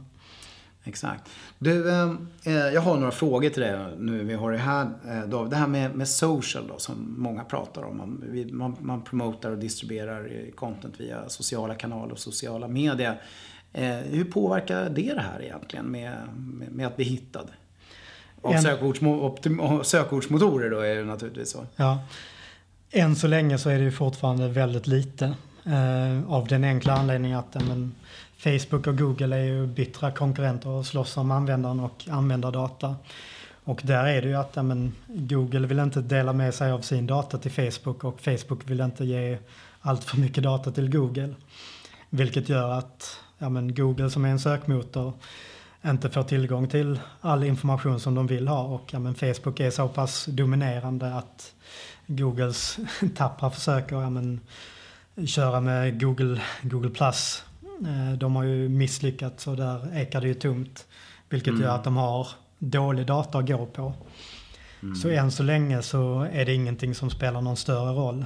Exakt. 0.87 1.29
Du, 1.59 1.89
eh, 1.89 2.11
eh, 2.43 2.53
jag 2.53 2.81
har 2.81 2.97
några 2.97 3.11
frågor 3.11 3.49
till 3.49 3.61
dig 3.61 3.79
nu 3.99 4.23
vi 4.23 4.33
har 4.33 4.51
det 4.51 4.57
här. 4.57 4.89
Eh, 5.07 5.21
David. 5.29 5.51
Det 5.51 5.55
här 5.57 5.67
med, 5.67 5.95
med 5.95 6.07
social 6.07 6.67
då, 6.67 6.77
som 6.77 7.15
många 7.17 7.43
pratar 7.43 7.83
om. 7.83 7.97
Man, 7.97 8.23
man, 8.51 8.75
man 8.79 9.01
promotar 9.01 9.51
och 9.51 9.57
distribuerar 9.57 10.51
content 10.55 10.99
via 10.99 11.29
sociala 11.29 11.75
kanaler 11.75 12.11
och 12.11 12.19
sociala 12.19 12.67
medier. 12.67 13.21
Eh, 13.73 13.95
hur 13.95 14.25
påverkar 14.25 14.89
det 14.89 15.13
det 15.13 15.21
här 15.21 15.41
egentligen 15.43 15.85
med, 15.85 16.13
med, 16.35 16.71
med 16.71 16.87
att 16.87 16.95
bli 16.95 17.05
hittad? 17.05 17.45
Av 18.41 18.53
En- 18.53 18.61
sökordsmo- 18.63 19.83
sökordsmotorer 19.83 20.69
då 20.69 20.79
är 20.79 20.95
det 20.95 21.03
naturligtvis 21.03 21.51
så. 21.51 21.65
Ja. 21.75 21.99
Än 22.91 23.15
så 23.15 23.27
länge 23.27 23.57
så 23.57 23.69
är 23.69 23.77
det 23.77 23.83
ju 23.83 23.91
fortfarande 23.91 24.47
väldigt 24.47 24.87
lite. 24.87 25.25
Eh, 25.65 26.31
av 26.31 26.47
den 26.47 26.63
enkla 26.63 26.93
anledningen 26.93 27.39
att 27.39 27.53
men, 27.67 27.95
Facebook 28.45 28.87
och 28.87 28.97
Google 28.97 29.35
är 29.35 29.43
ju 29.43 29.67
bittra 29.67 30.11
konkurrenter 30.11 30.69
och 30.69 30.85
slåss 30.85 31.17
om 31.17 31.31
användaren 31.31 31.79
och 31.79 32.07
användardata. 32.09 32.95
Och 33.63 33.81
där 33.83 34.05
är 34.05 34.21
det 34.21 34.27
ju 34.27 34.35
att 34.35 34.51
ja, 34.53 34.63
men, 34.63 34.93
Google 35.07 35.67
vill 35.67 35.79
inte 35.79 36.01
dela 36.01 36.33
med 36.33 36.53
sig 36.53 36.71
av 36.71 36.81
sin 36.81 37.07
data 37.07 37.37
till 37.37 37.51
Facebook 37.51 38.03
och 38.03 38.21
Facebook 38.21 38.69
vill 38.69 38.81
inte 38.81 39.05
ge 39.05 39.37
allt 39.81 40.03
för 40.03 40.17
mycket 40.17 40.43
data 40.43 40.71
till 40.71 40.89
Google. 40.91 41.33
Vilket 42.09 42.49
gör 42.49 42.71
att 42.71 43.19
ja, 43.37 43.49
men, 43.49 43.75
Google 43.75 44.09
som 44.09 44.25
är 44.25 44.29
en 44.29 44.39
sökmotor 44.39 45.13
inte 45.85 46.09
får 46.09 46.23
tillgång 46.23 46.67
till 46.67 46.99
all 47.21 47.43
information 47.43 47.99
som 47.99 48.15
de 48.15 48.27
vill 48.27 48.47
ha 48.47 48.63
och 48.63 48.89
ja, 48.91 48.99
men 48.99 49.15
Facebook 49.15 49.59
är 49.59 49.71
så 49.71 49.87
pass 49.87 50.25
dominerande 50.25 51.15
att 51.15 51.53
Googles 52.07 52.77
tappra 53.15 53.49
försöker 53.49 53.95
ja, 53.95 54.09
men, 54.09 54.39
köra 55.27 55.61
med 55.61 56.01
Google, 56.01 56.41
Google 56.61 56.89
Plus. 56.89 57.43
Eh, 57.81 58.17
De 58.17 58.35
har 58.35 58.43
ju 58.43 58.69
misslyckats 58.69 59.47
och 59.47 59.57
där 59.57 59.97
ekar 59.97 60.21
det 60.21 60.27
ju 60.27 60.33
tomt. 60.33 60.85
Vilket 61.29 61.51
Mm. 61.51 61.61
gör 61.63 61.75
att 61.75 61.83
de 61.83 61.97
har 61.97 62.27
dålig 62.59 63.05
data 63.05 63.37
att 63.37 63.47
gå 63.47 63.65
på. 63.65 63.93
Mm. 64.83 64.95
Så 64.95 65.09
än 65.09 65.31
så 65.31 65.43
länge 65.43 65.81
så 65.81 66.27
är 66.31 66.45
det 66.45 66.53
ingenting 66.53 66.95
som 66.95 67.09
spelar 67.09 67.41
någon 67.41 67.57
större 67.57 67.93
roll. 67.93 68.25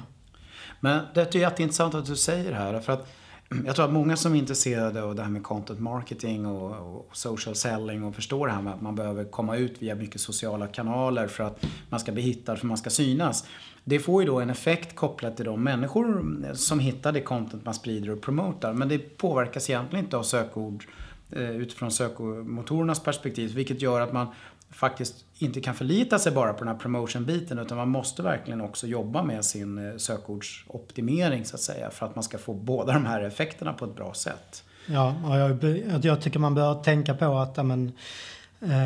Men 0.79 1.01
det 1.13 1.35
är 1.35 1.39
jätteintressant 1.39 1.95
att 1.95 2.05
du 2.05 2.15
säger 2.15 2.49
det 2.51 2.57
här. 2.57 2.79
För 2.79 2.93
att 2.93 3.07
jag 3.65 3.75
tror 3.75 3.85
att 3.85 3.91
många 3.93 4.17
som 4.17 4.33
är 4.33 4.39
intresserade 4.39 5.03
av 5.03 5.15
det 5.15 5.23
här 5.23 5.29
med 5.29 5.43
content 5.43 5.79
marketing 5.79 6.45
och, 6.45 6.95
och 6.95 7.17
social 7.17 7.55
selling 7.55 8.03
och 8.03 8.15
förstår 8.15 8.47
det 8.47 8.53
här 8.53 8.61
med 8.61 8.73
att 8.73 8.81
man 8.81 8.95
behöver 8.95 9.23
komma 9.23 9.55
ut 9.55 9.81
via 9.81 9.95
mycket 9.95 10.21
sociala 10.21 10.67
kanaler 10.67 11.27
för 11.27 11.43
att 11.43 11.65
man 11.89 11.99
ska 11.99 12.11
bli 12.11 12.21
hittad, 12.21 12.55
för 12.55 12.67
man 12.67 12.77
ska 12.77 12.89
synas. 12.89 13.45
Det 13.89 13.99
får 13.99 14.21
ju 14.21 14.27
då 14.27 14.39
en 14.39 14.49
effekt 14.49 14.95
kopplat 14.95 15.35
till 15.35 15.45
de 15.45 15.63
människor 15.63 16.53
som 16.53 16.79
hittar 16.79 17.11
det 17.11 17.21
content 17.21 17.65
man 17.65 17.73
sprider 17.73 18.09
och 18.09 18.21
promotar. 18.21 18.73
Men 18.73 18.89
det 18.89 19.17
påverkas 19.17 19.69
egentligen 19.69 20.05
inte 20.05 20.17
av 20.17 20.23
sökord 20.23 20.85
eh, 21.31 21.51
utifrån 21.51 21.91
sökmotorernas 21.91 22.99
perspektiv. 22.99 23.55
Vilket 23.55 23.81
gör 23.81 24.01
att 24.01 24.13
man 24.13 24.27
faktiskt 24.71 25.25
inte 25.37 25.61
kan 25.61 25.75
förlita 25.75 26.19
sig 26.19 26.31
bara 26.31 26.53
på 26.53 26.59
den 26.59 26.67
här 26.67 26.79
promotion-biten 26.79 27.59
utan 27.59 27.77
man 27.77 27.89
måste 27.89 28.23
verkligen 28.23 28.61
också 28.61 28.87
jobba 28.87 29.23
med 29.23 29.45
sin 29.45 29.89
eh, 29.89 29.97
sökordsoptimering 29.97 31.45
så 31.45 31.55
att 31.55 31.61
säga 31.61 31.89
för 31.89 32.05
att 32.05 32.15
man 32.15 32.23
ska 32.23 32.37
få 32.37 32.53
båda 32.53 32.93
de 32.93 33.05
här 33.05 33.21
effekterna 33.21 33.73
på 33.73 33.85
ett 33.85 33.95
bra 33.95 34.13
sätt. 34.13 34.63
Ja, 34.85 35.15
och 35.25 35.37
jag, 35.37 36.05
jag 36.05 36.21
tycker 36.21 36.39
man 36.39 36.55
bör 36.55 36.83
tänka 36.83 37.13
på 37.13 37.37
att 37.37 37.57
amen, 37.57 37.87
eh, 37.87 37.93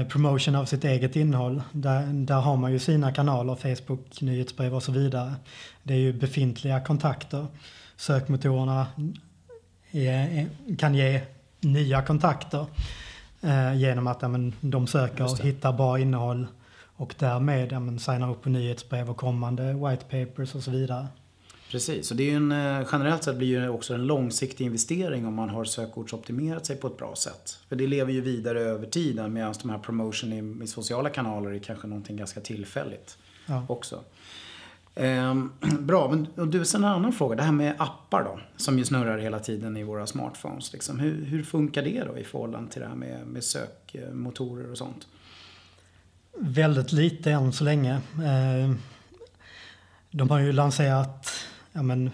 promotion 0.09 0.55
av 0.55 0.65
sitt 0.65 0.83
eget 0.83 1.15
innehåll, 1.15 1.61
där, 1.71 2.05
där 2.13 2.41
har 2.41 2.57
man 2.57 2.71
ju 2.71 2.79
sina 2.79 3.11
kanaler, 3.11 3.55
Facebook, 3.55 4.21
nyhetsbrev 4.21 4.75
och 4.75 4.83
så 4.83 4.91
vidare. 4.91 5.33
Det 5.83 5.93
är 5.93 5.97
ju 5.97 6.13
befintliga 6.13 6.79
kontakter. 6.79 7.47
Sökmotorerna 7.95 8.87
är, 9.91 10.11
är, 10.11 10.75
kan 10.77 10.95
ge 10.95 11.21
nya 11.59 12.01
kontakter 12.01 12.65
eh, 13.41 13.75
genom 13.75 14.07
att 14.07 14.21
ja, 14.21 14.27
men, 14.27 14.53
de 14.61 14.87
söker 14.87 15.23
och 15.23 15.39
hittar 15.39 15.73
bra 15.73 15.99
innehåll 15.99 16.47
och 16.95 17.15
därmed 17.19 17.71
ja, 17.71 17.79
men, 17.79 17.99
signar 17.99 18.31
upp 18.31 18.41
på 18.41 18.49
nyhetsbrev 18.49 19.09
och 19.09 19.17
kommande 19.17 19.73
white 19.73 20.05
papers 20.25 20.55
och 20.55 20.63
så 20.63 20.71
vidare. 20.71 21.07
Precis, 21.73 22.11
och 22.11 22.17
det 22.17 22.23
är 22.23 22.29
ju 22.29 22.35
en, 22.35 22.51
eh, 22.51 22.87
generellt 22.91 23.23
sett 23.23 23.37
blir 23.37 23.47
ju 23.47 23.69
också 23.69 23.93
en 23.93 24.07
långsiktig 24.07 24.65
investering 24.65 25.25
om 25.25 25.33
man 25.33 25.49
har 25.49 25.65
sökordsoptimerat 25.65 26.65
sig 26.65 26.75
på 26.75 26.87
ett 26.87 26.97
bra 26.97 27.15
sätt. 27.15 27.59
För 27.69 27.75
det 27.75 27.87
lever 27.87 28.13
ju 28.13 28.21
vidare 28.21 28.59
över 28.59 28.85
tiden 28.87 29.33
medan 29.33 29.53
de 29.61 29.69
här 29.69 29.77
promotion 29.79 30.33
i, 30.33 30.63
i 30.63 30.67
sociala 30.67 31.09
kanaler 31.09 31.51
är 31.51 31.59
kanske 31.59 31.87
någonting 31.87 32.17
ganska 32.17 32.39
tillfälligt 32.41 33.17
Ja. 33.45 33.65
också. 33.69 34.03
Ehm, 34.95 35.51
bra, 35.79 36.09
men 36.11 36.27
och 36.35 36.47
du, 36.47 36.65
sen 36.65 36.83
en 36.83 36.89
annan 36.89 37.13
fråga. 37.13 37.35
Det 37.35 37.43
här 37.43 37.51
med 37.51 37.75
appar 37.77 38.23
då, 38.23 38.39
som 38.57 38.77
ju 38.77 38.85
snurrar 38.85 39.17
hela 39.17 39.39
tiden 39.39 39.77
i 39.77 39.83
våra 39.83 40.07
smartphones. 40.07 40.73
Liksom. 40.73 40.99
Hur, 40.99 41.25
hur 41.25 41.43
funkar 41.43 41.81
det 41.83 42.03
då 42.03 42.17
i 42.17 42.23
förhållande 42.23 42.71
till 42.71 42.81
det 42.81 42.87
här 42.87 42.95
med, 42.95 43.27
med 43.27 43.43
sökmotorer 43.43 44.71
och 44.71 44.77
sånt? 44.77 45.07
Väldigt 46.37 46.91
lite 46.91 47.31
än 47.31 47.53
så 47.53 47.63
länge. 47.63 47.93
Eh, 48.15 48.75
De 50.11 50.29
har 50.29 50.39
ju 50.39 50.51
lanserat 50.51 51.29
ja, 51.73 51.81
men, 51.81 52.11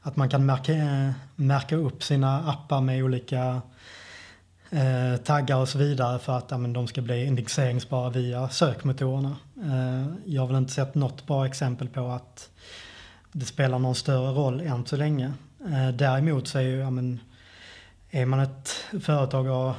att 0.00 0.16
man 0.16 0.28
kan 0.28 0.46
märka, 0.46 1.14
märka 1.36 1.76
upp 1.76 2.02
sina 2.02 2.50
appar 2.50 2.80
med 2.80 3.04
olika 3.04 3.62
eh, 4.70 5.16
taggar 5.24 5.56
och 5.56 5.68
så 5.68 5.78
vidare 5.78 6.18
för 6.18 6.38
att 6.38 6.50
ja, 6.50 6.58
men, 6.58 6.72
de 6.72 6.86
ska 6.86 7.02
bli 7.02 7.24
indexeringsbara 7.24 8.10
via 8.10 8.48
sökmotorerna. 8.48 9.36
Eh, 9.56 10.14
jag 10.24 10.42
har 10.42 10.46
väl 10.46 10.56
inte 10.56 10.72
sett 10.72 10.94
något 10.94 11.26
bra 11.26 11.46
exempel 11.46 11.88
på 11.88 12.08
att 12.08 12.50
det 13.32 13.44
spelar 13.44 13.78
någon 13.78 13.94
större 13.94 14.32
roll 14.32 14.60
än 14.60 14.86
så 14.86 14.96
länge. 14.96 15.32
Eh, 15.66 15.88
däremot 15.88 16.48
så 16.48 16.58
är 16.58 16.62
ju, 16.62 16.78
ja, 16.78 16.90
men, 16.90 17.20
är 18.10 18.26
man 18.26 18.40
ett 18.40 18.70
företag 19.00 19.46
och 19.46 19.74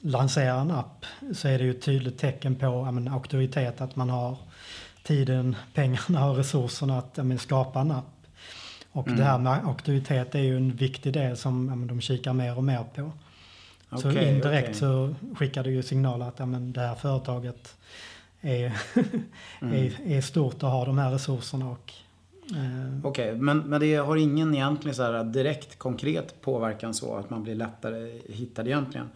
lanserar 0.00 0.60
en 0.60 0.70
app 0.70 1.06
så 1.34 1.48
är 1.48 1.58
det 1.58 1.64
ju 1.64 1.70
ett 1.70 1.82
tydligt 1.82 2.18
tecken 2.18 2.54
på 2.56 2.66
ja, 2.66 2.90
men, 2.90 3.08
auktoritet 3.08 3.80
att 3.80 3.96
man 3.96 4.10
har 4.10 4.36
tiden, 5.02 5.56
pengarna 5.74 6.30
och 6.30 6.36
resurserna 6.36 6.98
att 6.98 7.12
ja, 7.14 7.24
men, 7.24 7.38
skapa 7.38 7.80
en 7.80 7.90
app. 7.90 8.15
Och 8.96 9.06
Mm. 9.06 9.18
det 9.18 9.24
här 9.24 9.38
med 9.38 9.52
auktoritet 9.66 10.34
är 10.34 10.38
ju 10.38 10.56
en 10.56 10.76
viktig 10.76 11.12
del 11.12 11.36
som 11.36 11.68
ja, 11.68 11.86
de 11.88 12.00
kikar 12.00 12.32
mer 12.32 12.56
och 12.56 12.64
mer 12.64 12.84
på. 12.94 13.12
så 13.98 14.10
Okej, 14.10 14.28
indirekt 14.34 14.68
okej. 14.68 14.74
så 14.74 15.14
skickar 15.34 15.64
det 15.64 15.70
ju 15.70 15.82
signaler 15.82 16.28
att 16.28 16.38
ja, 16.38 16.46
men, 16.46 16.72
det 16.72 16.80
här 16.80 16.94
företaget 16.94 17.76
är, 18.40 18.72
Mm. 19.60 19.74
är, 19.74 19.92
är 20.16 20.20
stort 20.20 20.62
och 20.62 20.68
har 20.70 20.86
de 20.86 20.98
här 20.98 21.10
resurserna. 21.10 21.70
Och, 21.70 21.92
eh, 22.50 22.98
Okej, 23.06 23.34
men, 23.34 23.58
men 23.58 23.80
det 23.80 23.94
har 23.96 24.16
ingen 24.16 24.54
egentligen 24.54 24.94
så 24.94 25.02
här 25.02 25.24
direkt 25.24 25.78
konkret 25.78 26.40
påverkan 26.40 26.94
så 26.94 27.16
att 27.16 27.30
man 27.30 27.42
blir 27.42 27.54
lättare 27.54 28.18
hittad 28.28 28.66
egentligen? 28.66 29.08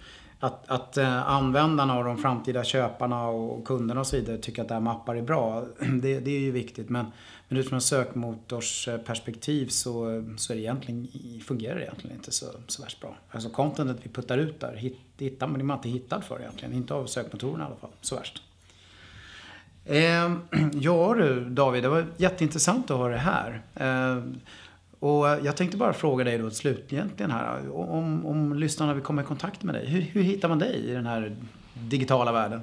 Att, 0.43 0.71
att 0.71 0.97
eh, 0.97 1.31
användarna 1.31 1.99
och 1.99 2.05
de 2.05 2.19
framtida 2.19 2.65
köparna 2.65 3.29
och 3.29 3.67
kunderna 3.67 4.01
och 4.01 4.07
så 4.07 4.17
vidare 4.17 4.39
tycker 4.39 4.63
att 4.63 4.69
det 4.69 4.75
här 4.75 4.81
med 4.81 4.93
appar 4.93 5.15
är 5.15 5.23
bra, 5.23 5.65
det, 6.03 6.21
det 6.21 6.31
är 6.31 6.41
ju 6.41 6.51
viktigt. 6.51 6.89
Men, 6.89 7.07
men 7.49 7.59
utifrån 7.59 7.77
ett 7.77 7.85
sökmotorsperspektiv 7.85 9.69
så, 9.69 10.25
så 10.37 10.53
är 10.53 10.57
det 10.57 10.63
egentligen, 10.63 11.09
fungerar 11.45 11.75
det 11.75 11.83
egentligen 11.83 12.17
inte 12.17 12.33
så, 12.33 12.47
så 12.67 12.83
värst 12.83 13.01
bra. 13.01 13.17
Alltså 13.31 13.51
contentet 13.51 13.97
vi 14.03 14.11
puttar 14.11 14.39
ut 14.39 14.61
där 14.61 14.77
hit, 14.77 14.99
hittar 15.19 15.47
man, 15.47 15.59
det 15.59 15.63
är 15.63 15.65
man 15.65 15.77
inte 15.77 15.89
hittad 15.89 16.21
för 16.21 16.41
egentligen. 16.41 16.75
Inte 16.75 16.95
av 16.95 17.07
sökmotorerna 17.07 17.65
i 17.65 17.67
alla 17.67 17.77
fall, 17.77 17.91
så 18.01 18.17
värst. 18.17 18.43
Eh, 19.85 20.33
ja 20.73 21.15
du 21.15 21.45
David, 21.45 21.83
det 21.83 21.89
var 21.89 22.07
jätteintressant 22.17 22.91
att 22.91 22.97
ha 22.97 23.09
det 23.09 23.17
här. 23.17 23.63
Eh, 23.75 24.23
och 25.01 25.29
eh, 25.29 25.45
jag 25.45 25.57
tänkte 25.57 25.77
bara 25.77 25.93
fråga 25.93 26.25
dig 26.25 26.39
då 26.39 26.51
slutligen 26.51 27.31
här. 27.31 27.73
Om, 27.77 28.27
om 28.27 28.55
lyssnarna 28.55 28.95
vill 28.95 29.03
komma 29.03 29.23
i 29.23 29.25
kontakt 29.25 29.63
med 29.63 29.75
dig. 29.75 29.87
Hur, 29.87 30.01
hur 30.01 30.23
hittar 30.23 30.49
man 30.49 30.59
dig 30.59 30.75
i 30.75 30.93
den 30.93 31.07
här 31.07 31.37
digitala 31.75 32.33
världen? 32.33 32.61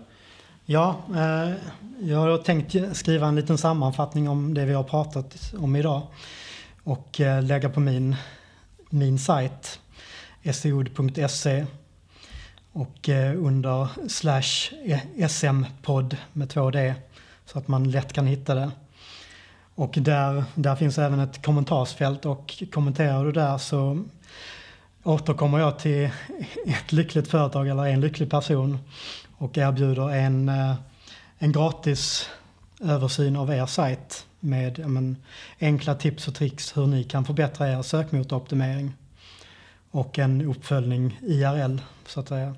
Ja, 0.65 1.01
eh, 1.15 1.53
jag 1.99 2.17
har 2.17 2.37
tänkt 2.37 2.97
skriva 2.97 3.27
en 3.27 3.35
liten 3.35 3.57
sammanfattning 3.57 4.29
om 4.29 4.53
det 4.53 4.65
vi 4.65 4.73
har 4.73 4.83
pratat 4.83 5.53
om 5.57 5.75
idag 5.75 6.01
och 6.83 7.21
eh, 7.21 7.43
lägga 7.43 7.69
på 7.69 7.79
min, 7.79 8.15
min 8.89 9.19
sajt 9.19 9.79
seod.se 10.53 11.49
e 11.51 11.65
och 12.71 13.09
eh, 13.09 13.45
under 13.45 13.87
slash 14.09 14.75
e- 14.85 15.27
sm-podd 15.29 16.17
med 16.33 16.49
två 16.49 16.71
d 16.71 16.93
så 17.45 17.59
att 17.59 17.67
man 17.67 17.91
lätt 17.91 18.13
kan 18.13 18.27
hitta 18.27 18.55
det. 18.55 18.71
Och 19.77 19.97
där, 20.01 20.43
där 20.55 20.75
finns 20.75 20.97
även 20.97 21.19
ett 21.19 21.45
kommentarsfält 21.45 22.25
och 22.25 22.63
kommenterar 22.71 23.25
du 23.25 23.31
där 23.31 23.57
så 23.57 24.03
återkommer 25.03 25.59
jag 25.59 25.79
till 25.79 26.09
ett 26.65 26.91
lyckligt 26.91 27.27
företag 27.27 27.67
eller 27.67 27.85
en 27.85 28.01
lycklig 28.01 28.29
person 28.29 28.77
och 29.37 29.57
erbjuder 29.57 30.09
en, 30.09 30.49
eh, 30.49 30.75
en 31.37 31.51
gratis 31.51 32.29
översyn 32.81 33.35
av 33.35 33.49
er 33.49 33.65
sajt 33.65 34.25
med 34.39 34.89
men, 34.89 35.17
enkla 35.59 35.95
tips 35.95 36.27
och 36.27 36.35
tricks 36.35 36.77
hur 36.77 36.87
ni 36.87 37.03
kan 37.03 37.25
förbättra 37.25 37.71
er 37.71 37.81
sökmotoroptimering. 37.81 38.93
Och 39.91 40.19
en 40.19 40.41
uppföljning 40.41 41.19
IRL 41.21 41.77
så 42.05 42.19
att 42.19 42.27
säga. 42.27 42.55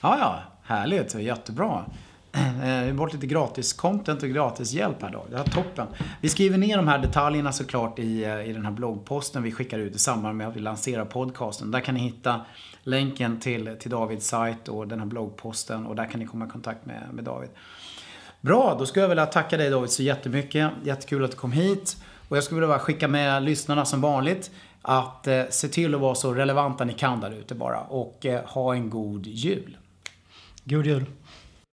Ja, 0.00 0.18
ja, 0.18 0.42
härligt. 0.62 1.14
Jättebra. 1.14 1.84
Eh, 2.34 2.84
Vi 2.86 2.92
bort 2.92 3.12
lite 3.12 3.26
gratis 3.26 3.72
content 3.72 4.22
och 4.22 4.28
gratis 4.28 4.72
hjälp 4.72 5.02
här 5.02 5.10
då. 5.10 5.24
Det 5.30 5.36
är 5.36 5.44
toppen. 5.44 5.86
Vi 6.20 6.28
skriver 6.28 6.58
ner 6.58 6.76
de 6.76 6.88
här 6.88 6.98
detaljerna 6.98 7.52
såklart 7.52 7.98
i, 7.98 8.24
eh, 8.24 8.48
i 8.50 8.52
den 8.52 8.64
här 8.64 8.72
bloggposten 8.72 9.42
vi 9.42 9.52
skickar 9.52 9.78
ut 9.78 9.94
i 9.96 9.98
samband 9.98 10.38
med 10.38 10.48
att 10.48 10.56
vi 10.56 10.60
lanserar 10.60 11.04
podcasten. 11.04 11.70
Där 11.70 11.80
kan 11.80 11.94
ni 11.94 12.00
hitta 12.00 12.40
länken 12.82 13.40
till, 13.40 13.76
till 13.80 13.90
Davids 13.90 14.26
sajt 14.26 14.68
och 14.68 14.88
den 14.88 14.98
här 14.98 15.06
bloggposten 15.06 15.86
och 15.86 15.96
där 15.96 16.04
kan 16.06 16.20
ni 16.20 16.26
komma 16.26 16.46
i 16.46 16.48
kontakt 16.48 16.86
med, 16.86 17.02
med 17.12 17.24
David. 17.24 17.50
Bra, 18.40 18.76
då 18.78 18.86
skulle 18.86 19.02
jag 19.02 19.08
vilja 19.08 19.26
tacka 19.26 19.56
dig 19.56 19.70
David 19.70 19.90
så 19.90 20.02
jättemycket. 20.02 20.70
Jättekul 20.84 21.24
att 21.24 21.30
du 21.30 21.36
kom 21.36 21.52
hit. 21.52 21.96
Och 22.28 22.36
jag 22.36 22.44
skulle 22.44 22.60
vilja 22.60 22.78
skicka 22.78 23.08
med 23.08 23.42
lyssnarna 23.42 23.84
som 23.84 24.00
vanligt. 24.00 24.50
att 24.82 25.26
eh, 25.26 25.42
se 25.50 25.68
till 25.68 25.94
att 25.94 26.00
vara 26.00 26.14
så 26.14 26.32
relevanta 26.34 26.84
ni 26.84 26.92
kan 26.92 27.20
där 27.20 27.30
ute 27.30 27.54
bara 27.54 27.80
och 27.80 28.26
eh, 28.26 28.44
ha 28.44 28.74
en 28.74 28.90
god 28.90 29.26
jul. 29.26 29.76
God 30.64 30.86
jul! 30.86 31.04